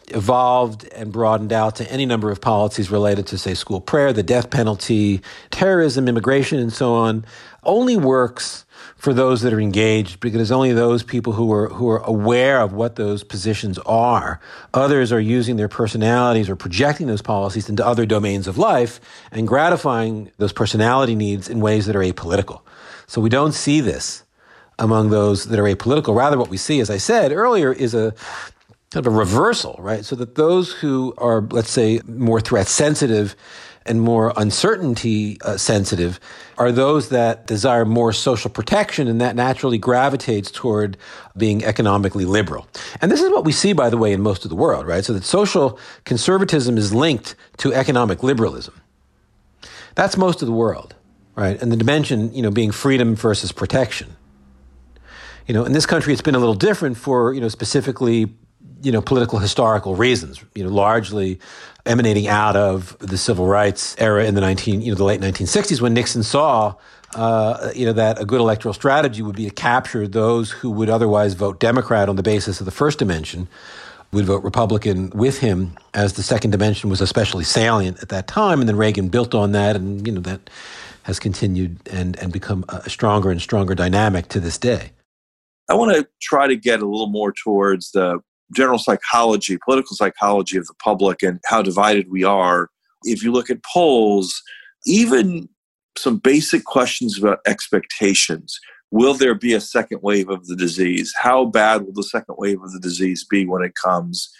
evolved 0.08 0.84
and 0.94 1.12
broadened 1.12 1.52
out 1.52 1.74
to 1.76 1.90
any 1.90 2.06
number 2.06 2.30
of 2.30 2.40
policies 2.40 2.92
related 2.92 3.26
to, 3.26 3.38
say, 3.38 3.54
school 3.54 3.80
prayer, 3.80 4.12
the 4.12 4.22
death 4.22 4.50
penalty, 4.50 5.20
terrorism, 5.50 6.06
immigration, 6.06 6.60
and 6.60 6.72
so 6.72 6.94
on. 6.94 7.24
Only 7.64 7.96
works 7.96 8.65
for 9.06 9.14
those 9.14 9.42
that 9.42 9.52
are 9.52 9.60
engaged 9.60 10.18
because 10.18 10.50
only 10.50 10.72
those 10.72 11.04
people 11.04 11.34
who 11.34 11.52
are 11.52 11.68
who 11.68 11.88
are 11.88 11.98
aware 11.98 12.60
of 12.60 12.72
what 12.72 12.96
those 12.96 13.22
positions 13.22 13.78
are. 13.86 14.40
Others 14.74 15.12
are 15.12 15.20
using 15.20 15.54
their 15.54 15.68
personalities 15.68 16.50
or 16.50 16.56
projecting 16.56 17.06
those 17.06 17.22
policies 17.22 17.68
into 17.68 17.86
other 17.86 18.04
domains 18.04 18.48
of 18.48 18.58
life 18.58 18.98
and 19.30 19.46
gratifying 19.46 20.32
those 20.38 20.52
personality 20.52 21.14
needs 21.14 21.48
in 21.48 21.60
ways 21.60 21.86
that 21.86 21.94
are 21.94 22.00
apolitical. 22.00 22.62
So 23.06 23.20
we 23.20 23.28
don't 23.28 23.52
see 23.52 23.80
this 23.80 24.24
among 24.76 25.10
those 25.10 25.44
that 25.44 25.60
are 25.60 25.72
apolitical. 25.72 26.16
Rather, 26.16 26.36
what 26.36 26.50
we 26.50 26.56
see, 26.56 26.80
as 26.80 26.90
I 26.90 26.96
said 26.96 27.30
earlier, 27.30 27.72
is 27.72 27.94
a 27.94 28.12
kind 28.90 29.06
of 29.06 29.12
a 29.12 29.16
reversal, 29.16 29.76
right? 29.78 30.04
So 30.04 30.16
that 30.16 30.34
those 30.34 30.72
who 30.72 31.14
are, 31.18 31.42
let's 31.42 31.70
say, 31.70 32.00
more 32.08 32.40
threat 32.40 32.66
sensitive 32.66 33.36
and 33.88 34.00
more 34.00 34.32
uncertainty 34.36 35.38
uh, 35.42 35.56
sensitive 35.56 36.20
are 36.58 36.72
those 36.72 37.08
that 37.10 37.46
desire 37.46 37.84
more 37.84 38.12
social 38.12 38.50
protection 38.50 39.08
and 39.08 39.20
that 39.20 39.36
naturally 39.36 39.78
gravitates 39.78 40.50
toward 40.50 40.96
being 41.36 41.64
economically 41.64 42.24
liberal. 42.24 42.66
And 43.00 43.10
this 43.10 43.22
is 43.22 43.30
what 43.30 43.44
we 43.44 43.52
see, 43.52 43.72
by 43.72 43.90
the 43.90 43.96
way, 43.96 44.12
in 44.12 44.20
most 44.20 44.44
of 44.44 44.48
the 44.48 44.56
world, 44.56 44.86
right? 44.86 45.04
So 45.04 45.12
that 45.12 45.24
social 45.24 45.78
conservatism 46.04 46.78
is 46.78 46.94
linked 46.94 47.34
to 47.58 47.72
economic 47.74 48.22
liberalism. 48.22 48.80
That's 49.94 50.16
most 50.16 50.42
of 50.42 50.46
the 50.46 50.52
world, 50.52 50.94
right? 51.34 51.60
And 51.60 51.72
the 51.72 51.76
dimension, 51.76 52.32
you 52.34 52.42
know, 52.42 52.50
being 52.50 52.70
freedom 52.70 53.16
versus 53.16 53.52
protection. 53.52 54.16
You 55.46 55.54
know, 55.54 55.64
in 55.64 55.72
this 55.72 55.86
country, 55.86 56.12
it's 56.12 56.22
been 56.22 56.34
a 56.34 56.40
little 56.40 56.54
different 56.54 56.96
for, 56.96 57.32
you 57.32 57.40
know, 57.40 57.48
specifically 57.48 58.34
you 58.82 58.92
know, 58.92 59.00
political 59.00 59.38
historical 59.38 59.94
reasons, 59.94 60.44
you 60.54 60.64
know, 60.64 60.70
largely 60.70 61.38
emanating 61.84 62.28
out 62.28 62.56
of 62.56 62.98
the 62.98 63.16
civil 63.16 63.46
rights 63.46 63.96
era 63.98 64.24
in 64.24 64.34
the 64.34 64.40
19, 64.40 64.82
you 64.82 64.90
know, 64.90 64.96
the 64.96 65.04
late 65.04 65.20
1960s 65.20 65.80
when 65.80 65.94
Nixon 65.94 66.22
saw, 66.22 66.74
uh, 67.14 67.70
you 67.74 67.86
know, 67.86 67.92
that 67.92 68.20
a 68.20 68.24
good 68.24 68.40
electoral 68.40 68.74
strategy 68.74 69.22
would 69.22 69.36
be 69.36 69.44
to 69.44 69.54
capture 69.54 70.06
those 70.06 70.50
who 70.50 70.70
would 70.70 70.90
otherwise 70.90 71.34
vote 71.34 71.60
Democrat 71.60 72.08
on 72.08 72.16
the 72.16 72.22
basis 72.22 72.60
of 72.60 72.66
the 72.66 72.72
first 72.72 72.98
dimension, 72.98 73.48
would 74.12 74.24
vote 74.24 74.42
Republican 74.44 75.10
with 75.10 75.38
him 75.38 75.76
as 75.94 76.14
the 76.14 76.22
second 76.22 76.50
dimension 76.50 76.90
was 76.90 77.00
especially 77.00 77.44
salient 77.44 78.02
at 78.02 78.08
that 78.08 78.26
time. 78.26 78.60
And 78.60 78.68
then 78.68 78.76
Reagan 78.76 79.08
built 79.08 79.34
on 79.34 79.52
that 79.52 79.76
and, 79.76 80.06
you 80.06 80.12
know, 80.12 80.20
that 80.20 80.50
has 81.04 81.18
continued 81.18 81.78
and, 81.90 82.16
and 82.18 82.32
become 82.32 82.64
a 82.68 82.90
stronger 82.90 83.30
and 83.30 83.40
stronger 83.40 83.74
dynamic 83.74 84.28
to 84.28 84.40
this 84.40 84.58
day. 84.58 84.90
I 85.68 85.74
want 85.74 85.96
to 85.96 86.06
try 86.20 86.46
to 86.46 86.56
get 86.56 86.80
a 86.80 86.86
little 86.86 87.08
more 87.08 87.32
towards 87.32 87.90
the 87.92 88.20
general 88.54 88.78
psychology, 88.78 89.58
political 89.64 89.96
psychology 89.96 90.56
of 90.56 90.66
the 90.66 90.74
public, 90.74 91.22
and 91.22 91.40
how 91.46 91.62
divided 91.62 92.10
we 92.10 92.24
are, 92.24 92.68
if 93.04 93.22
you 93.22 93.32
look 93.32 93.50
at 93.50 93.64
polls, 93.64 94.42
even 94.86 95.48
some 95.98 96.18
basic 96.18 96.64
questions 96.64 97.18
about 97.18 97.40
expectations. 97.46 98.58
Will 98.90 99.14
there 99.14 99.34
be 99.34 99.52
a 99.54 99.60
second 99.60 100.00
wave 100.02 100.28
of 100.28 100.46
the 100.46 100.56
disease? 100.56 101.12
How 101.18 101.46
bad 101.46 101.82
will 101.82 101.92
the 101.92 102.02
second 102.04 102.36
wave 102.38 102.62
of 102.62 102.72
the 102.72 102.80
disease 102.80 103.24
be 103.28 103.44
when 103.46 103.62
it 103.62 103.74
comes? 103.82 104.30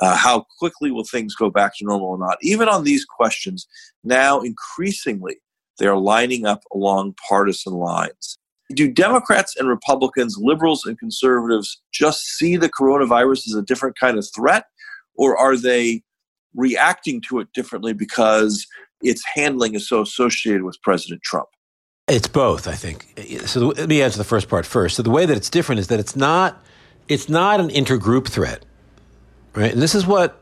Uh, 0.00 0.16
how 0.16 0.44
quickly 0.58 0.90
will 0.90 1.04
things 1.04 1.34
go 1.34 1.50
back 1.50 1.76
to 1.76 1.84
normal 1.84 2.08
or 2.08 2.18
not? 2.18 2.36
Even 2.42 2.68
on 2.68 2.84
these 2.84 3.04
questions, 3.04 3.66
now 4.02 4.40
increasingly 4.40 5.36
they're 5.78 5.96
lining 5.96 6.46
up 6.46 6.62
along 6.72 7.14
partisan 7.28 7.74
lines. 7.74 8.38
Do 8.74 8.90
Democrats 8.90 9.56
and 9.56 9.68
Republicans, 9.68 10.36
liberals 10.38 10.84
and 10.84 10.98
conservatives 10.98 11.80
just 11.92 12.22
see 12.24 12.56
the 12.56 12.68
coronavirus 12.68 13.48
as 13.48 13.54
a 13.54 13.62
different 13.62 13.98
kind 13.98 14.18
of 14.18 14.26
threat? 14.34 14.64
Or 15.16 15.36
are 15.36 15.56
they 15.56 16.02
reacting 16.54 17.20
to 17.28 17.40
it 17.40 17.48
differently 17.52 17.92
because 17.92 18.66
its 19.00 19.22
handling 19.34 19.74
is 19.74 19.88
so 19.88 20.00
associated 20.00 20.62
with 20.62 20.80
President 20.82 21.22
Trump? 21.22 21.48
It's 22.06 22.28
both, 22.28 22.68
I 22.68 22.74
think. 22.74 23.06
So 23.46 23.68
let 23.68 23.88
me 23.88 24.02
answer 24.02 24.18
the 24.18 24.24
first 24.24 24.48
part 24.48 24.66
first. 24.66 24.96
So 24.96 25.02
the 25.02 25.10
way 25.10 25.24
that 25.24 25.36
it's 25.36 25.48
different 25.48 25.78
is 25.78 25.88
that 25.88 26.00
it's 26.00 26.16
not 26.16 26.62
it's 27.08 27.28
not 27.28 27.60
an 27.60 27.68
intergroup 27.68 28.28
threat, 28.28 28.64
right? 29.54 29.72
And 29.72 29.80
this 29.80 29.94
is 29.94 30.06
what 30.06 30.40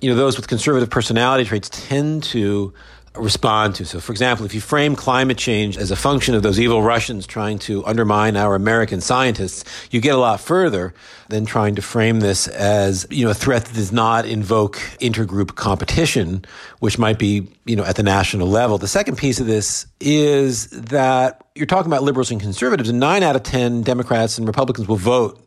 you 0.00 0.10
know 0.10 0.16
those 0.16 0.36
with 0.36 0.46
conservative 0.46 0.90
personality 0.90 1.44
traits 1.44 1.68
tend 1.70 2.22
to 2.24 2.72
respond 3.18 3.74
to. 3.76 3.84
So, 3.84 4.00
for 4.00 4.12
example, 4.12 4.46
if 4.46 4.54
you 4.54 4.60
frame 4.60 4.96
climate 4.96 5.38
change 5.38 5.76
as 5.76 5.90
a 5.90 5.96
function 5.96 6.34
of 6.34 6.42
those 6.42 6.58
evil 6.58 6.82
Russians 6.82 7.26
trying 7.26 7.58
to 7.60 7.84
undermine 7.84 8.36
our 8.36 8.54
American 8.54 9.00
scientists, 9.00 9.64
you 9.90 10.00
get 10.00 10.14
a 10.14 10.18
lot 10.18 10.40
further 10.40 10.94
than 11.28 11.46
trying 11.46 11.74
to 11.74 11.82
frame 11.82 12.20
this 12.20 12.48
as, 12.48 13.06
you 13.10 13.24
know, 13.24 13.30
a 13.30 13.34
threat 13.34 13.64
that 13.64 13.74
does 13.74 13.92
not 13.92 14.26
invoke 14.26 14.76
intergroup 15.00 15.54
competition, 15.54 16.44
which 16.80 16.98
might 16.98 17.18
be, 17.18 17.48
you 17.64 17.76
know, 17.76 17.84
at 17.84 17.96
the 17.96 18.02
national 18.02 18.48
level. 18.48 18.78
The 18.78 18.88
second 18.88 19.16
piece 19.16 19.40
of 19.40 19.46
this 19.46 19.86
is 20.00 20.68
that 20.70 21.44
you're 21.54 21.66
talking 21.66 21.90
about 21.90 22.02
liberals 22.02 22.30
and 22.30 22.40
conservatives, 22.40 22.88
and 22.88 23.00
nine 23.00 23.22
out 23.22 23.36
of 23.36 23.42
10 23.42 23.82
Democrats 23.82 24.38
and 24.38 24.46
Republicans 24.46 24.88
will 24.88 24.96
vote 24.96 25.42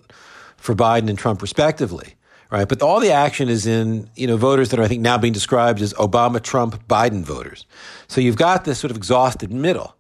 for 0.58 0.76
Biden 0.76 1.10
and 1.10 1.18
Trump 1.18 1.42
respectively 1.42 2.16
right? 2.52 2.68
But 2.68 2.82
all 2.82 3.00
the 3.00 3.12
action 3.12 3.50
is 3.50 3.68
in, 3.68 4.10
you 4.16 4.28
know, 4.28 4.38
voters 4.38 4.70
that 4.70 4.80
are, 4.80 4.84
I 4.84 4.88
think, 4.88 5.02
now 5.02 5.18
being 5.18 5.34
described 5.34 5.82
as 5.82 5.94
Obama, 5.94 6.42
Trump, 6.42 6.88
Biden 6.88 7.24
voters. 7.24 7.66
So 8.08 8.22
you've 8.22 8.38
got 8.38 8.66
this 8.66 8.80
sort 8.80 8.92
of 8.92 8.98
exhausted 8.98 9.52
middle 9.52 9.96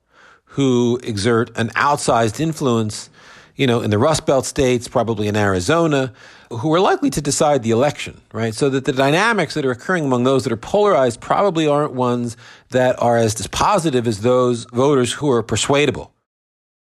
who 0.46 1.00
exert 1.04 1.56
an 1.58 1.70
outsized 1.70 2.40
influence, 2.40 3.10
you 3.56 3.68
know, 3.68 3.82
in 3.82 3.92
the 3.92 4.00
Rust 4.00 4.26
Belt 4.26 4.46
states, 4.46 4.88
probably 4.88 5.28
in 5.28 5.36
Arizona, 5.36 6.12
who 6.50 6.74
are 6.74 6.80
likely 6.80 7.12
to 7.12 7.22
decide 7.22 7.62
the 7.62 7.70
election, 7.70 8.20
right? 8.34 8.56
So 8.56 8.70
that 8.72 8.86
the 8.86 8.94
dynamics 8.94 9.54
that 9.54 9.64
are 9.64 9.72
occurring 9.72 10.06
among 10.06 10.24
those 10.24 10.44
that 10.46 10.52
are 10.52 10.58
polarized 10.58 11.22
probably 11.22 11.68
aren't 11.68 11.94
ones 11.94 12.36
that 12.70 13.00
are 13.02 13.18
as 13.18 13.36
dispositive 13.36 14.08
as 14.08 14.22
those 14.22 14.66
voters 14.74 15.14
who 15.14 15.30
are 15.30 15.44
persuadable. 15.44 16.12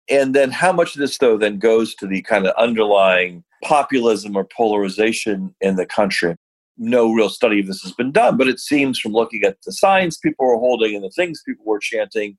And 0.09 0.33
then 0.33 0.49
how 0.49 0.71
much 0.71 0.95
of 0.95 0.99
this, 0.99 1.19
though, 1.19 1.37
then 1.37 1.59
goes 1.59 1.93
to 1.95 2.07
the 2.07 2.23
kind 2.23 2.47
of 2.47 2.55
underlying 2.57 3.43
populism 3.63 4.35
or 4.35 4.45
polarization 4.45 5.55
in 5.61 5.75
the 5.75 5.85
country. 5.85 6.35
No 6.77 7.11
real 7.11 7.29
study 7.29 7.59
of 7.59 7.67
this 7.67 7.81
has 7.83 7.93
been 7.93 8.11
done, 8.11 8.37
but 8.37 8.47
it 8.47 8.59
seems 8.59 8.99
from 8.99 9.11
looking 9.11 9.43
at 9.43 9.57
the 9.65 9.71
signs 9.71 10.17
people 10.17 10.45
were 10.45 10.57
holding 10.57 10.95
and 10.95 11.03
the 11.03 11.11
things 11.11 11.43
people 11.45 11.65
were 11.65 11.79
chanting, 11.79 12.37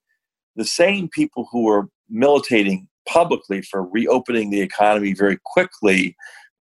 the 0.56 0.64
same 0.64 1.08
people 1.08 1.46
who 1.52 1.64
were 1.64 1.88
militating 2.08 2.88
publicly 3.08 3.62
for 3.62 3.84
reopening 3.84 4.50
the 4.50 4.60
economy 4.60 5.12
very 5.12 5.38
quickly 5.44 6.16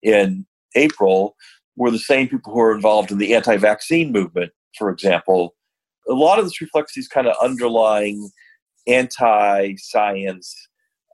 in 0.04 0.46
April 0.76 1.36
were 1.76 1.92
the 1.92 2.00
same 2.00 2.28
people 2.28 2.54
who 2.54 2.60
were 2.60 2.76
involved 2.76 3.12
in 3.12 3.18
the 3.18 3.34
anti 3.34 3.58
vaccine 3.58 4.12
movement, 4.12 4.52
for 4.78 4.90
example. 4.90 5.56
A 6.08 6.14
lot 6.14 6.40
of 6.40 6.46
this 6.46 6.62
reflects 6.62 6.94
these 6.96 7.08
kind 7.08 7.28
of 7.28 7.36
underlying 7.42 8.30
anti 8.88 9.76
science 9.78 10.56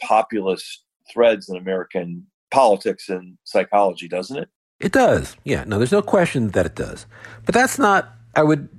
populist 0.01 0.83
threads 1.11 1.49
in 1.49 1.55
American 1.55 2.25
politics 2.55 3.09
and 3.09 3.37
psychology, 3.43 4.07
doesn't 4.07 4.37
it? 4.37 4.49
It 4.79 4.93
does. 4.93 5.35
Yeah. 5.43 5.65
No, 5.65 5.77
there's 5.77 5.91
no 5.91 6.01
question 6.01 6.51
that 6.51 6.65
it 6.65 6.73
does. 6.73 7.05
But 7.45 7.53
that's 7.53 7.77
not, 7.77 8.13
I 8.33 8.43
would 8.43 8.69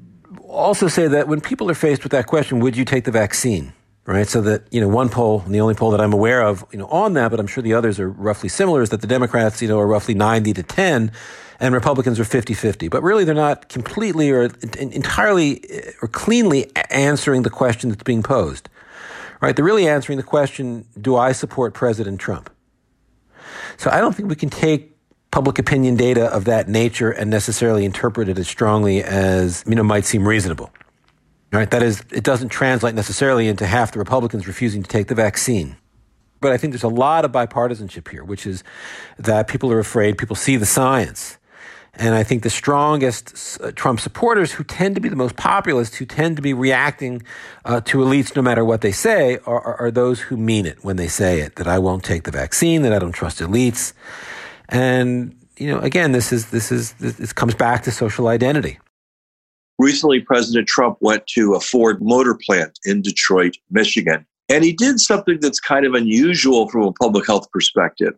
also 0.49 0.89
say 0.89 1.09
that 1.09 1.29
when 1.29 1.43
people 1.43 1.71
are 1.71 1.75
faced 1.75 2.03
with 2.03 2.13
that 2.13 2.27
question, 2.27 2.61
would 2.61 2.75
you 2.75 2.87
take 2.87 3.05
the 3.05 3.11
vaccine? 3.11 3.75
Right. 4.07 4.27
So 4.27 4.41
that, 4.43 4.63
you 4.71 4.81
know, 4.81 4.89
one 4.89 5.11
poll, 5.11 5.43
and 5.45 5.55
the 5.55 5.61
only 5.61 5.75
poll 5.75 5.91
that 5.91 6.01
I'm 6.01 6.13
aware 6.13 6.41
of, 6.41 6.65
you 6.73 6.79
know, 6.79 6.87
on 6.87 7.15
that, 7.15 7.31
but 7.31 7.39
I'm 7.39 7.49
sure 7.49 7.63
the 7.63 7.75
others 7.75 8.01
are 8.01 8.09
roughly 8.09 8.49
similar, 8.49 8.81
is 8.81 8.91
that 8.91 9.01
the 9.01 9.07
Democrats, 9.07 9.61
you 9.61 9.69
know, 9.69 9.79
are 9.79 9.87
roughly 9.87 10.15
90 10.15 10.55
to 10.55 10.63
10 10.63 11.13
and 11.61 11.75
Republicans 11.75 12.19
are 12.19 12.25
50 12.25 12.55
50. 12.55 12.89
But 12.89 13.03
really, 13.03 13.25
they're 13.25 13.35
not 13.35 13.69
completely 13.69 14.31
or 14.31 14.45
entirely 14.79 15.69
eh, 15.69 15.91
or 16.01 16.09
cleanly 16.09 16.71
answering 16.91 17.43
the 17.43 17.51
question 17.51 17.91
that's 17.91 18.05
being 18.05 18.23
posed. 18.23 18.69
Right. 19.43 19.55
They're 19.55 19.65
really 19.65 19.89
answering 19.89 20.17
the 20.17 20.25
question 20.25 20.87
do 20.99 21.17
I 21.17 21.33
support 21.33 21.75
President 21.75 22.21
Trump? 22.21 22.49
So 23.77 23.91
I 23.91 24.01
don't 24.01 24.15
think 24.15 24.29
we 24.29 24.37
can 24.37 24.51
take 24.51 24.97
public 25.31 25.59
opinion 25.59 25.97
data 25.97 26.27
of 26.27 26.47
that 26.47 26.69
nature 26.69 27.11
and 27.11 27.31
necessarily 27.31 27.85
interpret 27.85 28.29
it 28.29 28.39
as 28.39 28.49
strongly 28.49 29.03
as 29.03 29.65
you 29.67 29.75
know 29.75 29.83
might 29.83 30.05
seem 30.05 30.27
reasonable. 30.27 30.71
Right? 31.53 31.71
That 31.71 31.83
is, 31.83 32.03
it 32.13 32.25
doesn't 32.25 32.49
translate 32.49 32.95
necessarily 32.95 33.49
into 33.49 33.67
half 33.67 33.93
the 33.93 33.99
Republicans 33.99 34.47
refusing 34.47 34.83
to 34.83 34.89
take 34.89 35.07
the 35.09 35.15
vaccine. 35.15 35.77
But 36.41 36.53
I 36.53 36.59
think 36.59 36.73
there's 36.73 36.83
a 36.83 36.89
lot 36.89 37.25
of 37.25 37.33
bipartisanship 37.33 38.09
here, 38.09 38.25
which 38.25 38.47
is 38.47 38.63
that 39.19 39.49
people 39.49 39.73
are 39.73 39.79
afraid, 39.79 40.19
people 40.19 40.37
see 40.37 40.57
the 40.57 40.67
science. 40.67 41.39
And 41.99 42.15
I 42.15 42.23
think 42.23 42.43
the 42.43 42.51
strongest 42.51 43.59
uh, 43.61 43.73
Trump 43.73 44.01
supporters, 44.01 44.53
who 44.53 44.65
tend 44.65 44.95
to 44.97 45.01
be 45.01 45.09
the 45.09 45.17
most 45.17 45.37
populist, 45.37 45.97
who 45.97 46.05
tend 46.05 46.37
to 46.37 46.43
be 46.43 46.53
reacting 46.53 47.23
uh, 47.65 47.81
to 47.83 47.99
elites 47.99 48.37
no 48.37 48.43
matter 48.43 48.65
what 48.65 48.83
they 48.83 48.93
say, 48.93 49.39
are, 49.47 49.61
are, 49.61 49.81
are, 49.81 49.91
those 49.91 50.21
who 50.21 50.37
mean 50.37 50.67
it 50.67 50.85
when 50.85 50.97
they 50.97 51.09
say 51.09 51.41
it 51.41 51.57
that 51.57 51.67
I 51.67 51.79
won't 51.79 52.05
take 52.05 52.25
the 52.25 52.31
vaccine, 52.31 52.83
that 52.83 52.93
I 52.93 52.99
don't 52.99 53.13
trust 53.13 53.39
elites. 53.39 53.95
And, 54.69 55.35
you 55.57 55.69
know, 55.69 55.79
again, 55.79 56.13
this 56.13 56.33
is, 56.33 56.51
this 56.51 56.71
is, 56.71 56.93
this, 56.95 57.33
comes 57.33 57.55
back 57.55 57.83
to 57.85 57.91
social 57.91 58.29
identity. 58.29 58.79
Recently, 59.79 60.21
President 60.21 60.69
Trump 60.69 60.99
went 61.01 61.27
to 61.29 61.55
a 61.55 61.61
Ford 61.61 62.03
motor 62.03 62.35
plant 62.35 62.79
in 62.85 63.01
Detroit, 63.01 63.57
Michigan, 63.71 64.27
and 64.51 64.65
he 64.65 64.73
did 64.73 65.01
something 65.01 65.39
that's 65.41 65.61
kind 65.61 65.87
of 65.87 65.95
unusual 65.95 66.69
from 66.69 66.83
a 66.83 66.93
public 66.93 67.27
health 67.27 67.51
perspective. 67.53 68.15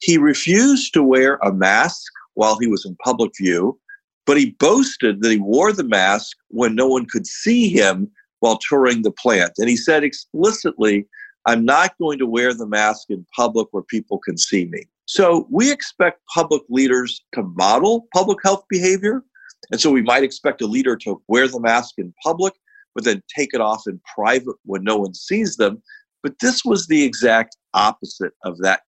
He 0.00 0.18
refused 0.18 0.94
to 0.94 1.02
wear 1.02 1.36
a 1.42 1.52
mask 1.52 2.12
while 2.34 2.58
he 2.58 2.66
was 2.66 2.84
in 2.84 2.96
public 3.04 3.32
view, 3.38 3.78
but 4.26 4.36
he 4.36 4.50
boasted 4.58 5.22
that 5.22 5.30
he 5.30 5.38
wore 5.38 5.72
the 5.72 5.84
mask 5.84 6.36
when 6.48 6.74
no 6.74 6.86
one 6.86 7.06
could 7.06 7.26
see 7.26 7.68
him 7.68 8.10
while 8.40 8.58
touring 8.68 9.02
the 9.02 9.10
plant. 9.10 9.52
And 9.58 9.68
he 9.68 9.76
said 9.76 10.04
explicitly, 10.04 11.06
I'm 11.46 11.64
not 11.64 11.96
going 11.98 12.18
to 12.18 12.26
wear 12.26 12.54
the 12.54 12.66
mask 12.66 13.10
in 13.10 13.26
public 13.34 13.68
where 13.70 13.82
people 13.82 14.18
can 14.18 14.38
see 14.38 14.66
me. 14.66 14.84
So 15.06 15.46
we 15.50 15.72
expect 15.72 16.20
public 16.32 16.62
leaders 16.68 17.24
to 17.34 17.42
model 17.42 18.06
public 18.14 18.38
health 18.42 18.64
behavior. 18.68 19.22
And 19.70 19.80
so 19.80 19.90
we 19.90 20.02
might 20.02 20.22
expect 20.22 20.62
a 20.62 20.66
leader 20.66 20.96
to 20.98 21.20
wear 21.28 21.48
the 21.48 21.60
mask 21.60 21.94
in 21.98 22.14
public, 22.22 22.54
but 22.94 23.04
then 23.04 23.22
take 23.36 23.50
it 23.54 23.60
off 23.60 23.82
in 23.86 24.00
private 24.14 24.56
when 24.64 24.84
no 24.84 24.96
one 24.98 25.14
sees 25.14 25.56
them. 25.56 25.82
But 26.22 26.38
this 26.40 26.64
was 26.64 26.86
the 26.86 27.02
exact 27.02 27.56
opposite 27.74 28.32
of 28.44 28.58
that 28.58 28.82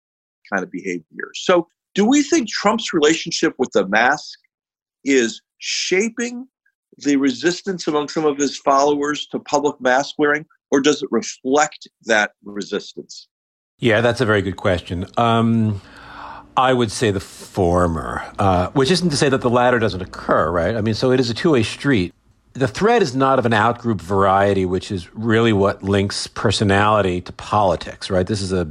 kind 0.52 0.64
of 0.64 0.70
behavior. 0.70 1.30
So 1.34 1.68
do 1.94 2.04
we 2.04 2.22
think 2.22 2.48
Trump's 2.48 2.92
relationship 2.92 3.54
with 3.58 3.70
the 3.72 3.86
mask 3.88 4.38
is 5.04 5.40
shaping 5.58 6.46
the 6.98 7.16
resistance 7.16 7.86
among 7.86 8.08
some 8.08 8.26
of 8.26 8.36
his 8.36 8.58
followers 8.58 9.26
to 9.28 9.38
public 9.38 9.80
mask 9.80 10.14
wearing, 10.18 10.44
or 10.70 10.80
does 10.80 11.02
it 11.02 11.08
reflect 11.10 11.88
that 12.04 12.32
resistance? 12.44 13.28
Yeah, 13.78 14.00
that's 14.00 14.20
a 14.20 14.26
very 14.26 14.42
good 14.42 14.56
question. 14.56 15.06
Um, 15.16 15.80
I 16.56 16.72
would 16.72 16.92
say 16.92 17.10
the 17.10 17.20
former, 17.20 18.22
uh, 18.38 18.68
which 18.70 18.90
isn't 18.90 19.10
to 19.10 19.16
say 19.16 19.28
that 19.28 19.40
the 19.40 19.50
latter 19.50 19.78
doesn't 19.78 20.02
occur, 20.02 20.50
right? 20.50 20.76
I 20.76 20.80
mean, 20.82 20.94
so 20.94 21.10
it 21.10 21.20
is 21.20 21.30
a 21.30 21.34
two 21.34 21.52
way 21.52 21.62
street. 21.62 22.12
The 22.52 22.68
threat 22.68 23.00
is 23.00 23.14
not 23.14 23.38
of 23.38 23.46
an 23.46 23.52
outgroup 23.52 24.00
variety, 24.00 24.66
which 24.66 24.90
is 24.90 25.14
really 25.14 25.52
what 25.52 25.82
links 25.82 26.26
personality 26.26 27.20
to 27.22 27.32
politics, 27.32 28.10
right? 28.10 28.26
This 28.26 28.42
is 28.42 28.52
a 28.52 28.68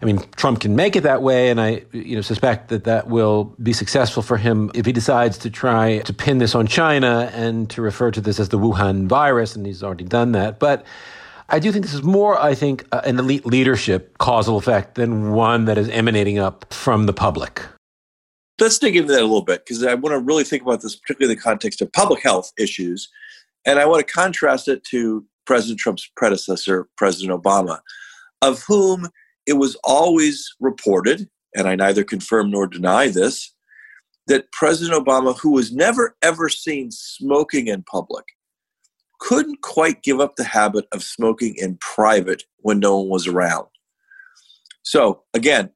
I 0.00 0.04
mean, 0.04 0.20
Trump 0.36 0.60
can 0.60 0.76
make 0.76 0.94
it 0.94 1.02
that 1.02 1.22
way, 1.22 1.50
and 1.50 1.60
I, 1.60 1.82
you 1.92 2.14
know, 2.14 2.20
suspect 2.20 2.68
that 2.68 2.84
that 2.84 3.08
will 3.08 3.56
be 3.62 3.72
successful 3.72 4.22
for 4.22 4.36
him 4.36 4.70
if 4.74 4.86
he 4.86 4.92
decides 4.92 5.38
to 5.38 5.50
try 5.50 5.98
to 5.98 6.12
pin 6.12 6.38
this 6.38 6.54
on 6.54 6.68
China 6.68 7.30
and 7.34 7.68
to 7.70 7.82
refer 7.82 8.12
to 8.12 8.20
this 8.20 8.38
as 8.38 8.50
the 8.50 8.58
Wuhan 8.58 9.08
virus, 9.08 9.56
and 9.56 9.66
he's 9.66 9.82
already 9.82 10.04
done 10.04 10.32
that. 10.32 10.60
But 10.60 10.86
I 11.48 11.58
do 11.58 11.72
think 11.72 11.84
this 11.84 11.94
is 11.94 12.02
more, 12.02 12.38
I 12.38 12.54
think, 12.54 12.86
uh, 12.92 13.00
an 13.04 13.18
elite 13.18 13.44
leadership 13.44 14.18
causal 14.18 14.56
effect 14.56 14.94
than 14.94 15.32
one 15.32 15.64
that 15.64 15.78
is 15.78 15.88
emanating 15.88 16.38
up 16.38 16.72
from 16.72 17.06
the 17.06 17.12
public. 17.12 17.62
Let's 18.60 18.78
dig 18.78 18.96
into 18.96 19.12
that 19.12 19.20
a 19.20 19.24
little 19.24 19.42
bit 19.42 19.64
because 19.64 19.82
I 19.82 19.94
want 19.94 20.14
to 20.14 20.20
really 20.20 20.44
think 20.44 20.62
about 20.62 20.82
this, 20.82 20.94
particularly 20.94 21.32
in 21.32 21.38
the 21.38 21.42
context 21.42 21.80
of 21.80 21.92
public 21.92 22.22
health 22.22 22.52
issues. 22.58 23.08
And 23.64 23.78
I 23.78 23.86
want 23.86 24.06
to 24.06 24.12
contrast 24.12 24.68
it 24.68 24.84
to 24.84 25.24
President 25.46 25.80
Trump's 25.80 26.10
predecessor, 26.16 26.88
President 26.96 27.42
Obama, 27.42 27.80
of 28.42 28.62
whom 28.68 29.08
it 29.48 29.54
was 29.54 29.76
always 29.82 30.54
reported, 30.60 31.28
and 31.56 31.66
I 31.66 31.74
neither 31.74 32.04
confirm 32.04 32.50
nor 32.50 32.66
deny 32.66 33.08
this, 33.08 33.54
that 34.26 34.52
President 34.52 35.02
Obama, 35.02 35.36
who 35.38 35.52
was 35.52 35.72
never 35.72 36.16
ever 36.22 36.50
seen 36.50 36.90
smoking 36.90 37.66
in 37.66 37.82
public, 37.82 38.26
couldn't 39.20 39.62
quite 39.62 40.02
give 40.02 40.20
up 40.20 40.36
the 40.36 40.44
habit 40.44 40.86
of 40.92 41.02
smoking 41.02 41.54
in 41.56 41.78
private 41.80 42.44
when 42.58 42.78
no 42.78 42.98
one 42.98 43.08
was 43.08 43.26
around. 43.26 43.66
So, 44.82 45.22
again, 45.32 45.70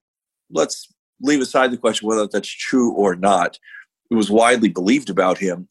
let's 0.51 0.93
leave 1.23 1.41
aside 1.41 1.71
the 1.71 1.79
question 1.79 2.07
whether 2.07 2.27
that's 2.27 2.49
true 2.49 2.93
or 2.93 3.17
not. 3.17 3.59
It 4.11 4.17
was 4.17 4.31
widely 4.31 4.69
believed 4.69 5.09
about 5.09 5.39
him. 5.39 5.67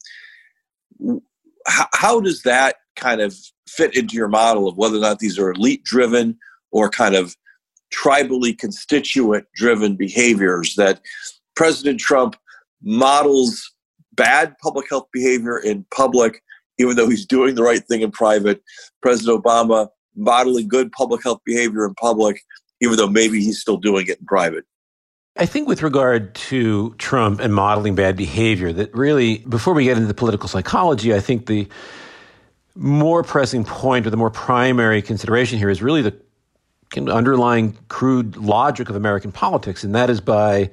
How, 1.66 1.86
how 1.92 2.20
does 2.20 2.42
that 2.42 2.76
kind 2.96 3.20
of 3.20 3.36
fit 3.68 3.96
into 3.96 4.16
your 4.16 4.28
model 4.28 4.68
of 4.68 4.76
whether 4.76 4.96
or 4.96 5.00
not 5.00 5.20
these 5.20 5.38
are 5.38 5.52
elite 5.52 5.84
driven 5.84 6.36
or 6.72 6.90
kind 6.90 7.14
of 7.14 7.36
tribally 7.92 8.56
constituent 8.56 9.46
driven 9.54 9.96
behaviors 9.96 10.74
that 10.76 11.00
President 11.54 12.00
Trump 12.00 12.36
models 12.82 13.72
bad 14.14 14.54
public 14.62 14.88
health 14.88 15.06
behavior 15.12 15.58
in 15.58 15.84
public, 15.94 16.42
even 16.78 16.96
though 16.96 17.08
he's 17.08 17.26
doing 17.26 17.54
the 17.54 17.62
right 17.62 17.84
thing 17.84 18.02
in 18.02 18.10
private. 18.10 18.62
President 19.00 19.42
Obama 19.42 19.88
modeling 20.14 20.68
good 20.68 20.92
public 20.92 21.22
health 21.22 21.40
behavior 21.44 21.86
in 21.86 21.94
public, 21.94 22.42
even 22.80 22.96
though 22.96 23.08
maybe 23.08 23.40
he's 23.40 23.60
still 23.60 23.76
doing 23.76 24.06
it 24.08 24.18
in 24.18 24.26
private. 24.26 24.64
I 25.36 25.46
think 25.46 25.66
with 25.66 25.82
regard 25.82 26.34
to 26.34 26.94
Trump 26.98 27.40
and 27.40 27.54
modeling 27.54 27.94
bad 27.94 28.16
behavior, 28.16 28.72
that 28.74 28.94
really, 28.94 29.38
before 29.38 29.72
we 29.72 29.84
get 29.84 29.96
into 29.96 30.06
the 30.06 30.14
political 30.14 30.46
psychology, 30.46 31.14
I 31.14 31.20
think 31.20 31.46
the 31.46 31.68
more 32.74 33.22
pressing 33.22 33.64
point 33.64 34.06
or 34.06 34.10
the 34.10 34.16
more 34.16 34.30
primary 34.30 35.00
consideration 35.00 35.58
here 35.58 35.70
is 35.70 35.82
really 35.82 36.02
the 36.02 36.14
underlying 36.96 37.76
crude 37.88 38.36
logic 38.36 38.88
of 38.88 38.96
American 38.96 39.32
politics, 39.32 39.84
and 39.84 39.94
that 39.94 40.10
is 40.10 40.20
by 40.20 40.70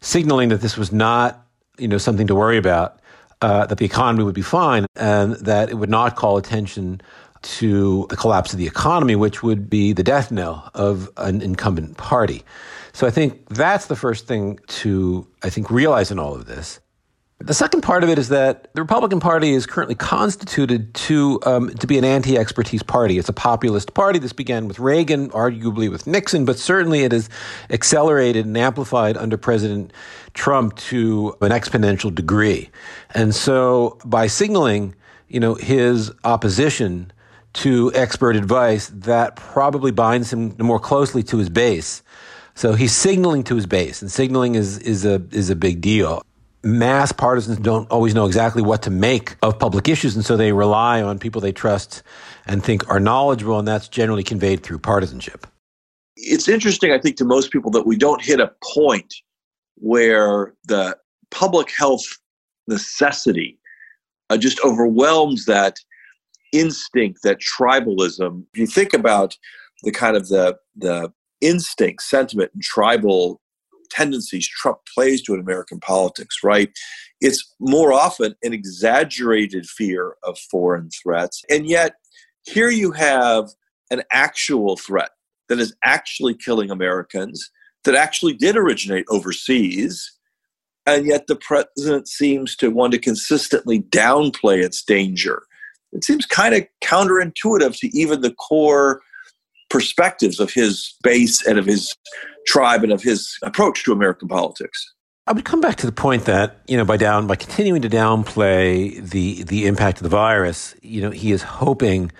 signaling 0.00 0.48
that 0.48 0.60
this 0.60 0.76
was 0.76 0.92
not, 0.92 1.46
you 1.78 1.88
know, 1.88 1.98
something 1.98 2.26
to 2.26 2.34
worry 2.34 2.58
about, 2.58 2.98
uh, 3.40 3.66
that 3.66 3.78
the 3.78 3.84
economy 3.84 4.24
would 4.24 4.34
be 4.34 4.42
fine, 4.42 4.86
and 4.96 5.34
that 5.36 5.70
it 5.70 5.74
would 5.74 5.90
not 5.90 6.16
call 6.16 6.36
attention 6.36 7.00
to 7.42 8.06
the 8.08 8.16
collapse 8.16 8.52
of 8.52 8.58
the 8.58 8.66
economy, 8.66 9.16
which 9.16 9.42
would 9.42 9.68
be 9.68 9.92
the 9.92 10.04
death 10.04 10.30
knell 10.30 10.70
of 10.74 11.10
an 11.16 11.42
incumbent 11.42 11.96
party. 11.96 12.44
So 12.92 13.06
I 13.06 13.10
think 13.10 13.48
that's 13.48 13.86
the 13.86 13.96
first 13.96 14.26
thing 14.26 14.60
to, 14.68 15.26
I 15.42 15.50
think, 15.50 15.70
realize 15.70 16.10
in 16.10 16.18
all 16.18 16.34
of 16.34 16.46
this. 16.46 16.78
The 17.44 17.54
second 17.54 17.80
part 17.80 18.04
of 18.04 18.08
it 18.08 18.20
is 18.20 18.28
that 18.28 18.72
the 18.74 18.80
Republican 18.80 19.18
Party 19.18 19.50
is 19.50 19.66
currently 19.66 19.96
constituted 19.96 20.94
to 20.94 21.40
um, 21.44 21.70
to 21.70 21.88
be 21.88 21.98
an 21.98 22.04
anti-expertise 22.04 22.84
party. 22.84 23.18
It's 23.18 23.28
a 23.28 23.32
populist 23.32 23.94
party. 23.94 24.20
This 24.20 24.32
began 24.32 24.68
with 24.68 24.78
Reagan, 24.78 25.28
arguably 25.30 25.90
with 25.90 26.06
Nixon, 26.06 26.44
but 26.44 26.56
certainly 26.56 27.00
it 27.00 27.12
is 27.12 27.28
accelerated 27.68 28.46
and 28.46 28.56
amplified 28.56 29.16
under 29.16 29.36
President 29.36 29.92
Trump 30.34 30.76
to 30.76 31.36
an 31.40 31.50
exponential 31.50 32.14
degree. 32.14 32.70
And 33.10 33.34
so, 33.34 33.98
by 34.04 34.28
signaling, 34.28 34.94
you 35.26 35.40
know, 35.40 35.56
his 35.56 36.12
opposition 36.22 37.12
to 37.54 37.90
expert 37.92 38.36
advice, 38.36 38.86
that 38.94 39.34
probably 39.34 39.90
binds 39.90 40.32
him 40.32 40.54
more 40.58 40.78
closely 40.78 41.24
to 41.24 41.38
his 41.38 41.50
base 41.50 42.02
so 42.54 42.74
he's 42.74 42.92
signaling 42.92 43.44
to 43.44 43.56
his 43.56 43.66
base, 43.66 44.02
and 44.02 44.10
signaling 44.10 44.54
is, 44.54 44.78
is, 44.78 45.04
a, 45.04 45.22
is 45.30 45.48
a 45.50 45.56
big 45.56 45.80
deal. 45.80 46.22
Mass 46.64 47.10
partisans 47.10 47.58
don't 47.58 47.90
always 47.90 48.14
know 48.14 48.26
exactly 48.26 48.62
what 48.62 48.82
to 48.82 48.90
make 48.90 49.36
of 49.42 49.58
public 49.58 49.88
issues, 49.88 50.14
and 50.14 50.24
so 50.24 50.36
they 50.36 50.52
rely 50.52 51.02
on 51.02 51.18
people 51.18 51.40
they 51.40 51.52
trust 51.52 52.02
and 52.46 52.62
think 52.62 52.88
are 52.88 53.00
knowledgeable, 53.00 53.58
and 53.58 53.66
that's 53.66 53.88
generally 53.88 54.22
conveyed 54.22 54.62
through 54.62 54.78
partisanship. 54.78 55.46
It's 56.16 56.48
interesting, 56.48 56.92
I 56.92 56.98
think, 56.98 57.16
to 57.16 57.24
most 57.24 57.50
people 57.50 57.70
that 57.72 57.86
we 57.86 57.96
don't 57.96 58.22
hit 58.22 58.38
a 58.38 58.52
point 58.74 59.12
where 59.76 60.54
the 60.68 60.96
public 61.30 61.70
health 61.76 62.04
necessity 62.68 63.58
uh, 64.30 64.36
just 64.36 64.60
overwhelms 64.64 65.46
that 65.46 65.78
instinct, 66.52 67.22
that 67.24 67.38
tribalism. 67.40 68.44
If 68.54 68.60
you 68.60 68.66
think 68.66 68.94
about 68.94 69.36
the 69.82 69.90
kind 69.90 70.16
of 70.16 70.28
the 70.28 70.56
the 70.76 71.12
instinct, 71.40 72.02
sentiment, 72.02 72.52
and 72.54 72.62
tribal 72.62 73.40
tendencies 73.92 74.48
Trump 74.48 74.78
plays 74.92 75.22
to 75.22 75.34
in 75.34 75.40
American 75.40 75.78
politics, 75.80 76.38
right? 76.42 76.70
It's 77.20 77.54
more 77.60 77.92
often 77.92 78.34
an 78.42 78.52
exaggerated 78.52 79.66
fear 79.66 80.16
of 80.24 80.38
foreign 80.50 80.90
threats. 80.90 81.42
And 81.50 81.66
yet, 81.66 81.96
here 82.44 82.70
you 82.70 82.92
have 82.92 83.50
an 83.90 84.02
actual 84.10 84.76
threat 84.76 85.10
that 85.48 85.60
is 85.60 85.74
actually 85.84 86.34
killing 86.34 86.70
Americans, 86.70 87.50
that 87.84 87.94
actually 87.94 88.32
did 88.32 88.56
originate 88.56 89.04
overseas. 89.08 90.12
And 90.86 91.06
yet, 91.06 91.26
the 91.26 91.36
president 91.36 92.08
seems 92.08 92.56
to 92.56 92.70
want 92.70 92.92
to 92.92 92.98
consistently 92.98 93.82
downplay 93.82 94.62
its 94.64 94.82
danger. 94.82 95.42
It 95.92 96.04
seems 96.04 96.26
kind 96.26 96.54
of 96.54 96.66
counterintuitive 96.82 97.78
to 97.78 97.96
even 97.96 98.22
the 98.22 98.32
core 98.32 99.02
perspectives 99.72 100.38
of 100.38 100.52
his 100.52 100.94
base 101.02 101.44
and 101.46 101.58
of 101.58 101.64
his 101.64 101.96
tribe 102.46 102.82
and 102.82 102.92
of 102.92 103.02
his 103.02 103.38
approach 103.42 103.84
to 103.84 103.92
American 103.92 104.28
politics. 104.28 104.92
I 105.26 105.32
would 105.32 105.46
come 105.46 105.62
back 105.62 105.76
to 105.76 105.86
the 105.86 105.92
point 105.92 106.26
that 106.26 106.58
you 106.68 106.76
know 106.76 106.84
by 106.84 106.98
down 106.98 107.26
by 107.26 107.36
continuing 107.36 107.80
to 107.82 107.88
downplay 107.88 109.02
the 109.08 109.44
the 109.44 109.66
impact 109.66 109.98
of 109.98 110.02
the 110.02 110.10
virus, 110.10 110.74
you 110.82 111.00
know 111.00 111.10
he 111.10 111.32
is 111.32 111.42
hoping 111.42 112.12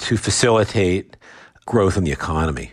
to 0.00 0.16
facilitate 0.16 1.16
growth 1.66 1.96
in 1.96 2.04
the 2.04 2.12
economy 2.12 2.72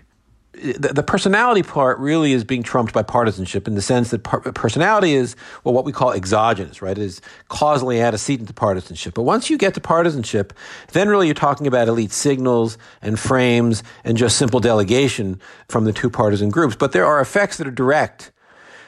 the, 0.55 0.93
the, 0.93 1.03
personality 1.03 1.63
part 1.63 1.99
really 1.99 2.31
is 2.31 2.43
being 2.43 2.63
trumped 2.63 2.93
by 2.93 3.03
partisanship 3.03 3.67
in 3.67 3.75
the 3.75 3.81
sense 3.81 4.11
that 4.11 4.23
par- 4.23 4.39
personality 4.39 5.13
is 5.13 5.35
well 5.63 5.73
what 5.73 5.85
we 5.85 5.91
call 5.91 6.11
exogenous, 6.11 6.81
right? 6.81 6.97
It 6.97 7.03
is 7.03 7.21
causally 7.49 8.01
antecedent 8.01 8.47
to 8.47 8.53
partisanship. 8.53 9.13
But 9.13 9.23
once 9.23 9.49
you 9.49 9.57
get 9.57 9.73
to 9.73 9.81
partisanship, 9.81 10.53
then 10.93 11.09
really 11.09 11.27
you're 11.27 11.35
talking 11.35 11.67
about 11.67 11.87
elite 11.87 12.11
signals 12.11 12.77
and 13.01 13.19
frames 13.19 13.83
and 14.03 14.17
just 14.17 14.37
simple 14.37 14.59
delegation 14.59 15.39
from 15.67 15.85
the 15.85 15.93
two 15.93 16.09
partisan 16.09 16.49
groups. 16.49 16.75
But 16.75 16.91
there 16.91 17.05
are 17.05 17.19
effects 17.19 17.57
that 17.57 17.67
are 17.67 17.71
direct 17.71 18.31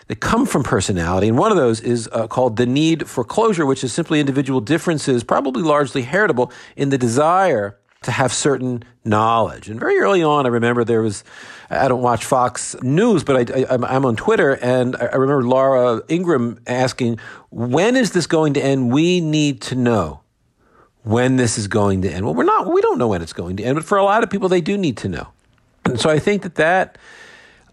that 0.08 0.22
come 0.22 0.46
from 0.46 0.64
personality. 0.64 1.28
And 1.28 1.38
one 1.38 1.52
of 1.52 1.58
those 1.58 1.82
is 1.82 2.10
uh, 2.14 2.28
called 2.28 2.56
the 2.56 2.66
need 2.66 3.08
for 3.10 3.24
closure, 3.24 3.66
which 3.66 3.84
is 3.84 3.92
simply 3.92 4.20
individual 4.20 4.62
differences, 4.62 5.24
probably 5.24 5.64
largely 5.64 6.04
heritable, 6.04 6.52
in 6.76 6.90
the 6.90 6.98
desire 6.98 7.78
to 8.08 8.12
have 8.12 8.32
certain 8.32 8.84
knowledge. 9.04 9.68
And 9.68 9.78
very 9.82 10.00
early 10.00 10.24
on, 10.24 10.46
I 10.46 10.50
remember 10.50 10.86
there 10.86 11.02
was, 11.02 11.26
I 11.70 11.90
don't 11.90 12.02
watch 12.02 12.24
Fox 12.24 12.74
News, 12.82 13.26
but 13.26 13.52
I, 13.52 13.74
am 13.74 14.06
on 14.06 14.16
Twitter, 14.16 14.54
and 14.54 14.96
I 14.96 15.16
remember 15.16 15.44
Laura 15.44 16.02
Ingraham 16.10 16.58
asking, 16.66 17.20
when 17.50 17.98
is 17.98 18.12
this 18.12 18.26
going 18.26 18.54
to 18.54 18.64
end? 18.64 18.94
We 18.94 19.20
need 19.20 19.60
to 19.64 19.76
know 19.76 20.22
when 21.04 21.36
this 21.36 21.58
is 21.58 21.68
going 21.68 22.02
to 22.04 22.10
end. 22.10 22.24
Well, 22.24 22.34
we're 22.34 22.46
not, 22.46 22.72
we 22.72 22.80
don't 22.80 22.98
know 22.98 23.10
when 23.10 23.22
it's 23.22 23.34
going 23.34 23.58
to 23.58 23.64
end, 23.66 23.76
but 23.76 23.84
for 23.84 23.98
a 23.98 24.06
lot 24.06 24.24
of 24.24 24.30
people, 24.30 24.48
they 24.48 24.62
do 24.62 24.78
need 24.78 24.96
to 24.98 25.10
know. 25.10 25.28
And 25.84 26.00
so 26.00 26.10
I 26.10 26.18
think 26.18 26.44
that 26.44 26.56
that 26.56 26.98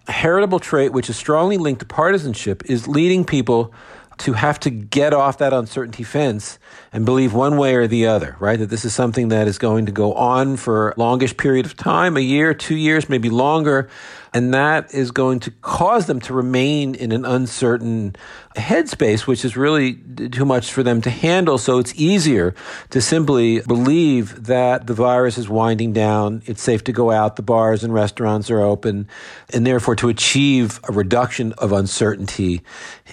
heritable 0.08 0.58
trait, 0.58 0.92
which 0.92 1.08
is 1.08 1.16
strongly 1.16 1.58
linked 1.58 1.78
to 1.78 1.86
partisanship, 1.86 2.68
is 2.68 2.88
leading 2.88 3.24
people 3.24 3.72
to 4.18 4.32
have 4.34 4.60
to 4.60 4.70
get 4.70 5.12
off 5.12 5.38
that 5.38 5.52
uncertainty 5.52 6.04
fence 6.04 6.58
and 6.92 7.04
believe 7.04 7.34
one 7.34 7.56
way 7.56 7.74
or 7.74 7.86
the 7.86 8.06
other, 8.06 8.36
right? 8.38 8.58
That 8.58 8.70
this 8.70 8.84
is 8.84 8.94
something 8.94 9.28
that 9.28 9.48
is 9.48 9.58
going 9.58 9.86
to 9.86 9.92
go 9.92 10.14
on 10.14 10.56
for 10.56 10.90
a 10.90 10.94
longish 10.96 11.36
period 11.36 11.66
of 11.66 11.76
time, 11.76 12.16
a 12.16 12.20
year, 12.20 12.54
two 12.54 12.76
years, 12.76 13.08
maybe 13.08 13.30
longer. 13.30 13.88
And 14.34 14.52
that 14.52 14.92
is 14.92 15.12
going 15.12 15.38
to 15.40 15.52
cause 15.62 16.06
them 16.06 16.18
to 16.22 16.34
remain 16.34 16.96
in 16.96 17.12
an 17.12 17.24
uncertain 17.24 18.16
headspace, 18.56 19.28
which 19.28 19.44
is 19.44 19.56
really 19.56 19.94
too 19.94 20.44
much 20.44 20.72
for 20.72 20.82
them 20.82 21.00
to 21.02 21.10
handle. 21.10 21.56
So 21.56 21.78
it's 21.78 21.94
easier 21.94 22.52
to 22.90 23.00
simply 23.00 23.60
believe 23.60 24.46
that 24.46 24.88
the 24.88 24.94
virus 24.94 25.38
is 25.38 25.48
winding 25.48 25.92
down. 25.92 26.42
It's 26.46 26.60
safe 26.60 26.82
to 26.84 26.92
go 26.92 27.12
out. 27.12 27.36
The 27.36 27.42
bars 27.42 27.84
and 27.84 27.94
restaurants 27.94 28.50
are 28.50 28.60
open. 28.60 29.06
And 29.52 29.64
therefore 29.64 29.94
to 29.96 30.08
achieve 30.08 30.80
a 30.88 30.92
reduction 30.92 31.52
of 31.52 31.70
uncertainty 31.70 32.62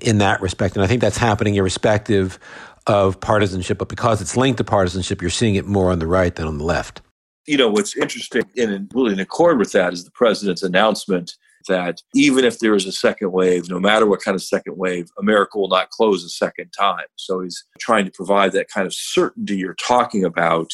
in 0.01 0.17
that 0.17 0.41
respect. 0.41 0.75
And 0.75 0.83
I 0.83 0.87
think 0.87 1.01
that's 1.01 1.17
happening 1.17 1.53
irrespective 1.53 2.39
of 2.87 3.19
partisanship. 3.19 3.77
But 3.77 3.89
because 3.89 4.23
it's 4.23 4.35
linked 4.35 4.57
to 4.57 4.63
partisanship, 4.63 5.21
you're 5.21 5.29
seeing 5.29 5.53
it 5.53 5.67
more 5.67 5.91
on 5.91 5.99
the 5.99 6.07
right 6.07 6.35
than 6.35 6.47
on 6.47 6.57
the 6.57 6.63
left 6.63 7.03
you 7.51 7.57
know, 7.57 7.67
what's 7.67 7.97
interesting 7.97 8.43
and 8.55 8.89
really 8.95 9.11
in 9.11 9.19
accord 9.19 9.59
with 9.59 9.73
that 9.73 9.91
is 9.91 10.05
the 10.05 10.11
president's 10.11 10.63
announcement 10.63 11.35
that 11.67 12.01
even 12.15 12.45
if 12.45 12.59
there 12.59 12.73
is 12.75 12.85
a 12.85 12.93
second 12.93 13.33
wave, 13.33 13.69
no 13.69 13.77
matter 13.77 14.05
what 14.05 14.21
kind 14.21 14.35
of 14.35 14.41
second 14.41 14.77
wave, 14.77 15.09
America 15.19 15.57
will 15.59 15.67
not 15.67 15.89
close 15.89 16.23
a 16.23 16.29
second 16.29 16.71
time. 16.71 17.03
So 17.17 17.41
he's 17.41 17.61
trying 17.77 18.05
to 18.05 18.11
provide 18.11 18.53
that 18.53 18.69
kind 18.69 18.87
of 18.87 18.93
certainty 18.93 19.57
you're 19.57 19.75
talking 19.75 20.23
about 20.23 20.71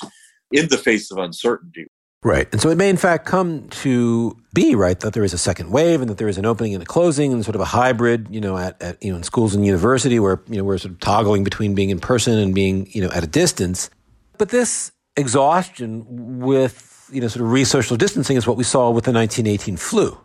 in 0.51 0.67
the 0.67 0.77
face 0.77 1.09
of 1.09 1.17
uncertainty. 1.17 1.87
Right. 2.21 2.47
And 2.51 2.61
so 2.61 2.69
it 2.69 2.77
may 2.77 2.91
in 2.91 2.97
fact 2.97 3.25
come 3.25 3.67
to 3.69 4.37
be, 4.53 4.75
right, 4.75 4.99
that 4.99 5.13
there 5.13 5.23
is 5.23 5.33
a 5.33 5.37
second 5.39 5.71
wave 5.71 6.01
and 6.01 6.11
that 6.11 6.19
there 6.19 6.27
is 6.27 6.37
an 6.37 6.45
opening 6.45 6.75
and 6.75 6.83
a 6.83 6.85
closing 6.85 7.33
and 7.33 7.43
sort 7.43 7.55
of 7.55 7.61
a 7.61 7.65
hybrid, 7.65 8.27
you 8.29 8.39
know, 8.39 8.55
at, 8.55 8.79
at 8.83 9.01
you 9.03 9.09
know, 9.09 9.17
in 9.17 9.23
schools 9.23 9.55
and 9.55 9.65
university 9.65 10.19
where, 10.19 10.43
you 10.47 10.57
know, 10.57 10.63
we're 10.63 10.77
sort 10.77 10.93
of 10.93 10.99
toggling 10.99 11.43
between 11.43 11.73
being 11.73 11.89
in 11.89 11.99
person 11.99 12.37
and 12.37 12.53
being, 12.53 12.87
you 12.91 13.01
know, 13.01 13.09
at 13.09 13.23
a 13.23 13.27
distance. 13.27 13.89
But 14.37 14.49
this 14.49 14.91
exhaustion 15.17 16.39
with 16.39 17.09
you 17.11 17.21
know 17.21 17.27
sort 17.27 17.43
of 17.43 17.51
re-social 17.51 17.97
distancing 17.97 18.37
is 18.37 18.47
what 18.47 18.57
we 18.57 18.63
saw 18.63 18.89
with 18.89 19.05
the 19.05 19.11
1918 19.11 19.77
flu. 19.77 20.17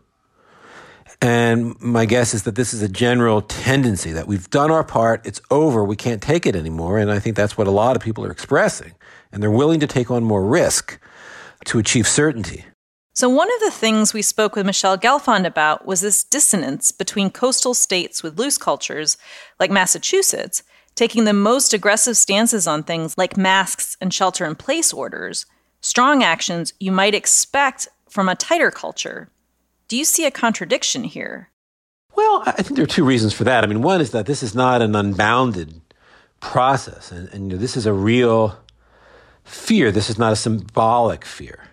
And 1.20 1.80
my 1.80 2.04
guess 2.04 2.34
is 2.34 2.42
that 2.42 2.56
this 2.56 2.74
is 2.74 2.82
a 2.82 2.88
general 2.88 3.42
tendency 3.42 4.10
that 4.10 4.26
we've 4.26 4.50
done 4.50 4.72
our 4.72 4.82
part, 4.82 5.24
it's 5.24 5.40
over, 5.52 5.84
we 5.84 5.94
can't 5.94 6.20
take 6.20 6.46
it 6.46 6.56
anymore. 6.56 6.98
And 6.98 7.12
I 7.12 7.20
think 7.20 7.36
that's 7.36 7.56
what 7.56 7.68
a 7.68 7.70
lot 7.70 7.94
of 7.94 8.02
people 8.02 8.24
are 8.24 8.30
expressing. 8.30 8.92
And 9.30 9.40
they're 9.40 9.50
willing 9.50 9.78
to 9.80 9.86
take 9.86 10.10
on 10.10 10.24
more 10.24 10.44
risk 10.44 10.98
to 11.66 11.78
achieve 11.78 12.08
certainty. 12.08 12.64
So, 13.14 13.28
one 13.28 13.48
of 13.54 13.60
the 13.60 13.70
things 13.70 14.12
we 14.12 14.22
spoke 14.22 14.56
with 14.56 14.66
Michelle 14.66 14.98
Gelfand 14.98 15.46
about 15.46 15.86
was 15.86 16.00
this 16.00 16.24
dissonance 16.24 16.90
between 16.90 17.30
coastal 17.30 17.74
states 17.74 18.22
with 18.22 18.38
loose 18.38 18.58
cultures, 18.58 19.16
like 19.60 19.70
Massachusetts, 19.70 20.62
taking 20.94 21.24
the 21.24 21.32
most 21.32 21.72
aggressive 21.72 22.16
stances 22.16 22.66
on 22.66 22.82
things 22.82 23.16
like 23.16 23.36
masks 23.36 23.96
and 24.00 24.12
shelter 24.12 24.44
in 24.44 24.54
place 24.54 24.92
orders, 24.92 25.46
strong 25.80 26.22
actions 26.22 26.72
you 26.78 26.92
might 26.92 27.14
expect 27.14 27.88
from 28.08 28.28
a 28.28 28.34
tighter 28.34 28.70
culture. 28.70 29.30
Do 29.88 29.96
you 29.96 30.04
see 30.04 30.26
a 30.26 30.30
contradiction 30.30 31.04
here? 31.04 31.50
Well, 32.14 32.42
I 32.46 32.62
think 32.62 32.76
there 32.76 32.84
are 32.84 32.86
two 32.86 33.04
reasons 33.04 33.32
for 33.32 33.44
that. 33.44 33.64
I 33.64 33.66
mean, 33.66 33.82
one 33.82 34.00
is 34.00 34.10
that 34.10 34.26
this 34.26 34.42
is 34.42 34.54
not 34.54 34.82
an 34.82 34.94
unbounded 34.94 35.80
process, 36.40 37.10
and, 37.10 37.28
and 37.30 37.44
you 37.44 37.56
know, 37.56 37.60
this 37.60 37.76
is 37.76 37.86
a 37.86 37.92
real 37.92 38.58
fear. 39.44 39.90
This 39.90 40.10
is 40.10 40.18
not 40.18 40.32
a 40.32 40.36
symbolic 40.36 41.24
fear, 41.24 41.68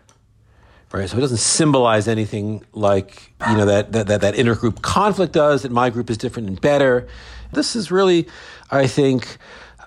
right? 0.91 1.10
So 1.10 1.17
it 1.17 1.21
doesn't 1.21 1.38
symbolize 1.38 2.08
anything 2.08 2.63
like 2.73 3.32
you 3.47 3.58
know 3.58 3.65
that 3.65 3.91
that 3.93 4.08
that, 4.08 4.21
that 4.21 4.36
intergroup 4.36 4.82
conflict 4.82 5.34
does. 5.34 5.63
That 5.63 5.71
my 5.71 5.89
group 5.89 6.10
is 6.10 6.17
different 6.17 6.47
and 6.47 6.60
better. 6.60 7.08
This 7.52 7.75
is 7.75 7.91
really, 7.91 8.28
I 8.69 8.88
think, 8.88 9.38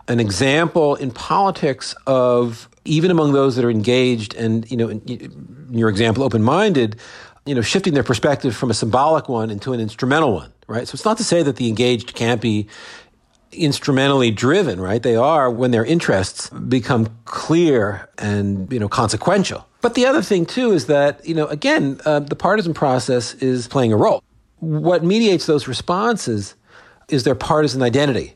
an 0.08 0.18
example 0.18 0.96
in 0.96 1.10
politics 1.10 1.94
of 2.06 2.68
even 2.84 3.10
among 3.10 3.32
those 3.32 3.54
that 3.56 3.64
are 3.64 3.70
engaged 3.70 4.34
and 4.34 4.68
you 4.70 4.76
know, 4.76 4.88
in, 4.88 5.68
your 5.70 5.88
example, 5.88 6.24
open-minded 6.24 6.98
you 7.44 7.54
know, 7.54 7.60
shifting 7.60 7.94
their 7.94 8.04
perspective 8.04 8.54
from 8.54 8.70
a 8.70 8.74
symbolic 8.74 9.28
one 9.28 9.50
into 9.50 9.72
an 9.72 9.80
instrumental 9.80 10.32
one, 10.32 10.52
right? 10.68 10.86
So 10.86 10.94
it's 10.94 11.04
not 11.04 11.16
to 11.18 11.24
say 11.24 11.42
that 11.42 11.56
the 11.56 11.68
engaged 11.68 12.14
can't 12.14 12.40
be 12.40 12.68
instrumentally 13.52 14.30
driven, 14.30 14.80
right? 14.80 15.02
They 15.02 15.16
are 15.16 15.50
when 15.50 15.70
their 15.70 15.84
interests 15.84 16.50
become 16.50 17.08
clear 17.24 18.08
and, 18.18 18.72
you 18.72 18.78
know, 18.78 18.88
consequential. 18.88 19.66
But 19.80 19.94
the 19.94 20.06
other 20.06 20.22
thing 20.22 20.46
too 20.46 20.72
is 20.72 20.86
that, 20.86 21.26
you 21.26 21.34
know, 21.34 21.46
again, 21.46 22.00
uh, 22.04 22.20
the 22.20 22.36
partisan 22.36 22.74
process 22.74 23.34
is 23.34 23.68
playing 23.68 23.92
a 23.92 23.96
role. 23.96 24.22
What 24.60 25.02
mediates 25.04 25.46
those 25.46 25.66
responses 25.66 26.54
is 27.08 27.24
their 27.24 27.34
partisan 27.34 27.82
identity. 27.82 28.34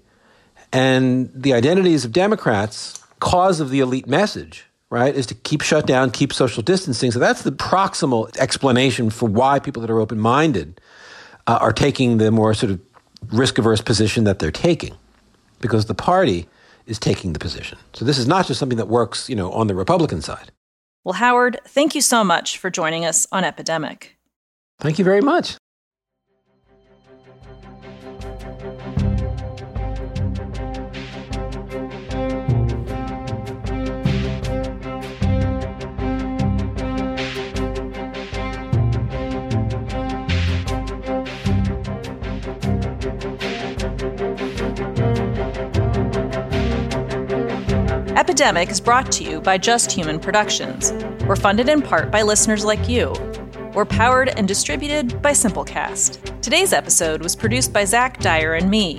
And 0.72 1.31
the 1.35 1.55
identities 1.55 2.05
of 2.05 2.12
Democrats, 2.12 3.02
cause 3.20 3.61
of 3.61 3.70
the 3.70 3.81
elite 3.81 4.09
message, 4.09 4.66
right, 4.90 5.14
is 5.14 5.26
to 5.26 5.35
keep 5.35 5.62
shut 5.62 5.87
down, 5.87 6.11
keep 6.11 6.33
social 6.33 6.62
distancing. 6.62 7.11
So 7.12 7.18
that's 7.18 7.42
the 7.42 7.52
proximal 7.52 8.37
explanation 8.37 9.11
for 9.11 9.29
why 9.29 9.59
people 9.61 9.81
that 9.83 9.90
are 9.90 10.00
open 10.00 10.18
minded 10.18 10.81
uh, 11.46 11.59
are 11.61 11.72
taking 11.72 12.18
the 12.18 12.31
more 12.31 12.55
sort 12.55 12.72
of 12.72 12.81
risk 13.33 13.59
averse 13.59 13.81
position 13.81 14.24
that 14.24 14.38
they're 14.38 14.50
taking, 14.50 14.94
because 15.61 15.87
the 15.87 15.95
party 15.95 16.49
is 16.87 16.99
taking 16.99 17.33
the 17.33 17.38
position. 17.38 17.79
So 17.92 18.05
this 18.05 18.19
is 18.19 18.27
not 18.27 18.47
just 18.47 18.61
something 18.61 18.79
that 18.79 18.88
works, 18.88 19.29
you 19.29 19.37
know, 19.37 19.53
on 19.53 19.66
the 19.66 19.75
Republican 19.75 20.23
side. 20.23 20.53
Well, 21.05 21.14
Howard, 21.14 21.61
thank 21.66 21.95
you 21.95 22.01
so 22.01 22.25
much 22.25 22.59
for 22.59 22.71
joining 22.71 23.05
us 23.05 23.27
on 23.31 23.45
Epidemic. 23.45 24.16
Thank 24.79 24.99
you 24.99 25.05
very 25.05 25.21
much. 25.21 25.57
Epidemic 48.16 48.70
is 48.70 48.81
brought 48.81 49.12
to 49.12 49.24
you 49.24 49.42
by 49.42 49.59
Just 49.59 49.92
Human 49.92 50.18
Productions. 50.18 50.90
We're 51.26 51.37
funded 51.37 51.68
in 51.68 51.83
part 51.83 52.11
by 52.11 52.22
listeners 52.22 52.64
like 52.64 52.88
you. 52.88 53.12
We're 53.74 53.85
powered 53.85 54.31
and 54.31 54.48
distributed 54.48 55.20
by 55.20 55.33
Simplecast. 55.33 56.40
Today's 56.40 56.72
episode 56.72 57.22
was 57.22 57.37
produced 57.37 57.74
by 57.74 57.85
Zach 57.85 58.18
Dyer 58.20 58.55
and 58.55 58.70
me. 58.70 58.98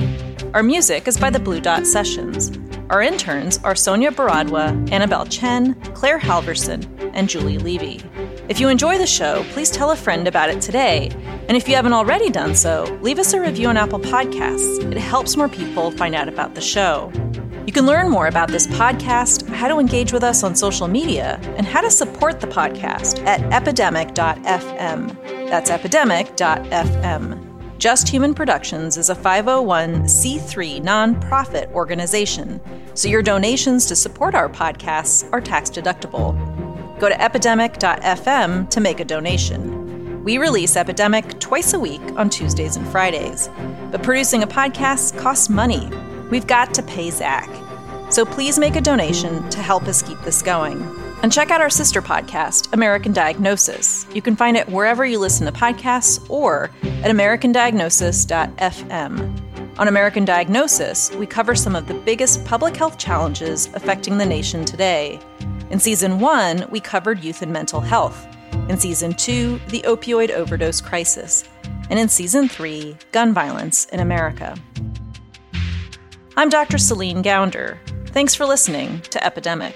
Our 0.54 0.62
music 0.62 1.08
is 1.08 1.18
by 1.18 1.32
the 1.32 1.40
Blue 1.40 1.60
Dot 1.60 1.88
Sessions. 1.88 2.52
Our 2.92 3.02
interns 3.02 3.58
are 3.64 3.74
Sonia 3.74 4.12
Baradwa, 4.12 4.92
Annabelle 4.92 5.26
Chen, 5.26 5.74
Claire 5.96 6.20
Halverson, 6.20 7.12
and 7.16 7.28
Julie 7.28 7.58
Levy. 7.58 8.04
If 8.50 8.60
you 8.60 8.70
enjoy 8.70 9.00
the 9.00 9.08
show, 9.08 9.44
please 9.50 9.72
tell 9.72 9.90
a 9.90 9.96
friend 9.96 10.28
about 10.28 10.52
it 10.52 10.62
today. 10.62 11.10
And 11.48 11.58
if 11.58 11.68
you 11.68 11.74
haven't 11.74 11.94
already 11.94 12.30
done 12.30 12.54
so, 12.54 12.84
leave 13.02 13.18
us 13.18 13.34
a 13.34 13.42
review 13.42 13.68
on 13.68 13.78
Apple 13.78 14.00
Podcasts. 14.00 14.90
It 14.92 14.98
helps 14.98 15.36
more 15.36 15.50
people 15.50 15.90
find 15.90 16.14
out 16.14 16.30
about 16.30 16.54
the 16.54 16.62
show. 16.62 17.12
You 17.68 17.74
can 17.74 17.86
learn 17.86 18.10
more 18.10 18.28
about 18.28 18.48
this 18.48 18.66
podcast, 18.66 19.46
how 19.50 19.68
to 19.68 19.78
engage 19.78 20.14
with 20.14 20.24
us 20.24 20.42
on 20.42 20.56
social 20.56 20.88
media, 20.88 21.38
and 21.58 21.68
how 21.68 21.82
to 21.82 21.92
support 21.92 22.40
the 22.40 22.48
podcast 22.48 23.22
at 23.26 23.42
epidemic.fm. 23.52 25.50
That's 25.50 25.70
epidemic.fm. 25.70 27.44
Just 27.78 28.08
Human 28.08 28.34
Productions 28.34 28.96
is 28.96 29.10
a 29.10 29.16
501c3 29.16 30.82
nonprofit 30.82 31.70
organization, 31.74 32.62
so 32.94 33.10
your 33.10 33.22
donations 33.22 33.86
to 33.88 33.98
support 33.98 34.34
our 34.34 34.48
podcasts 34.48 35.30
are 35.34 35.42
tax 35.42 35.70
deductible. 35.70 36.38
Go 37.02 37.10
to 37.10 37.22
epidemic.fm 37.22 38.70
to 38.70 38.80
make 38.80 39.02
a 39.02 39.06
donation. 39.06 40.24
We 40.24 40.38
release 40.38 40.78
Epidemic 40.78 41.38
twice 41.42 41.74
a 41.74 41.80
week 41.80 42.02
on 42.16 42.30
Tuesdays 42.30 42.78
and 42.78 42.88
Fridays, 42.88 43.50
but 43.92 44.04
producing 44.04 44.44
a 44.44 44.48
podcast 44.48 45.20
costs 45.20 45.50
money 45.50 45.92
We've 46.30 46.48
got 46.48 46.74
to 46.76 46.84
pay 46.84 47.10
Zach. 47.10 47.50
So 48.10 48.26
please 48.26 48.58
make 48.58 48.76
a 48.76 48.82
donation 48.82 49.48
to 49.50 49.60
help 49.60 49.84
us 49.84 50.02
keep 50.02 50.20
this 50.22 50.42
going. 50.42 50.82
And 51.24 51.32
check 51.32 51.52
out 51.52 51.62
our 51.62 51.70
sister 51.70 52.02
podcast, 52.02 52.74
American 52.74 53.12
Diagnosis. 53.12 54.06
You 54.14 54.22
can 54.22 54.36
find 54.36 54.56
it 54.56 54.70
wherever 54.70 55.06
you 55.06 55.20
listen 55.20 55.46
to 55.46 55.52
podcasts 55.52 56.28
or 56.30 56.72
at 56.84 57.12
americandiagnosis.fm. 57.12 59.80
On 59.80 59.88
American 59.88 60.26
Diagnosis, 60.26 61.14
we 61.16 61.28
cover 61.28 61.56
some 61.56 61.76
of 61.76 61.88
the 61.88 61.94
biggest 61.94 62.44
public 62.46 62.76
health 62.76 62.98
challenges 62.98 63.70
affecting 63.74 64.18
the 64.18 64.26
nation 64.26 64.66
today. 64.66 65.20
In 65.70 65.80
season 65.80 66.20
one, 66.20 66.66
we 66.70 66.80
covered 66.80 67.24
youth 67.24 67.42
and 67.42 67.52
mental 67.52 67.82
health. 67.82 68.28
In 68.70 68.78
season 68.78 69.14
two, 69.14 69.60
the 69.68 69.82
opioid 69.82 70.32
overdose 70.32 70.82
crisis. 70.82 71.44
And 71.90 72.00
in 72.00 72.10
season 72.10 72.48
three, 72.48 72.98
gun 73.12 73.34
violence 73.34 73.86
in 73.88 74.00
America. 74.00 74.56
I'm 76.40 76.50
Dr. 76.50 76.78
Celine 76.78 77.24
Gounder. 77.24 77.80
Thanks 78.10 78.36
for 78.36 78.46
listening 78.46 79.02
to 79.10 79.26
Epidemic. 79.26 79.74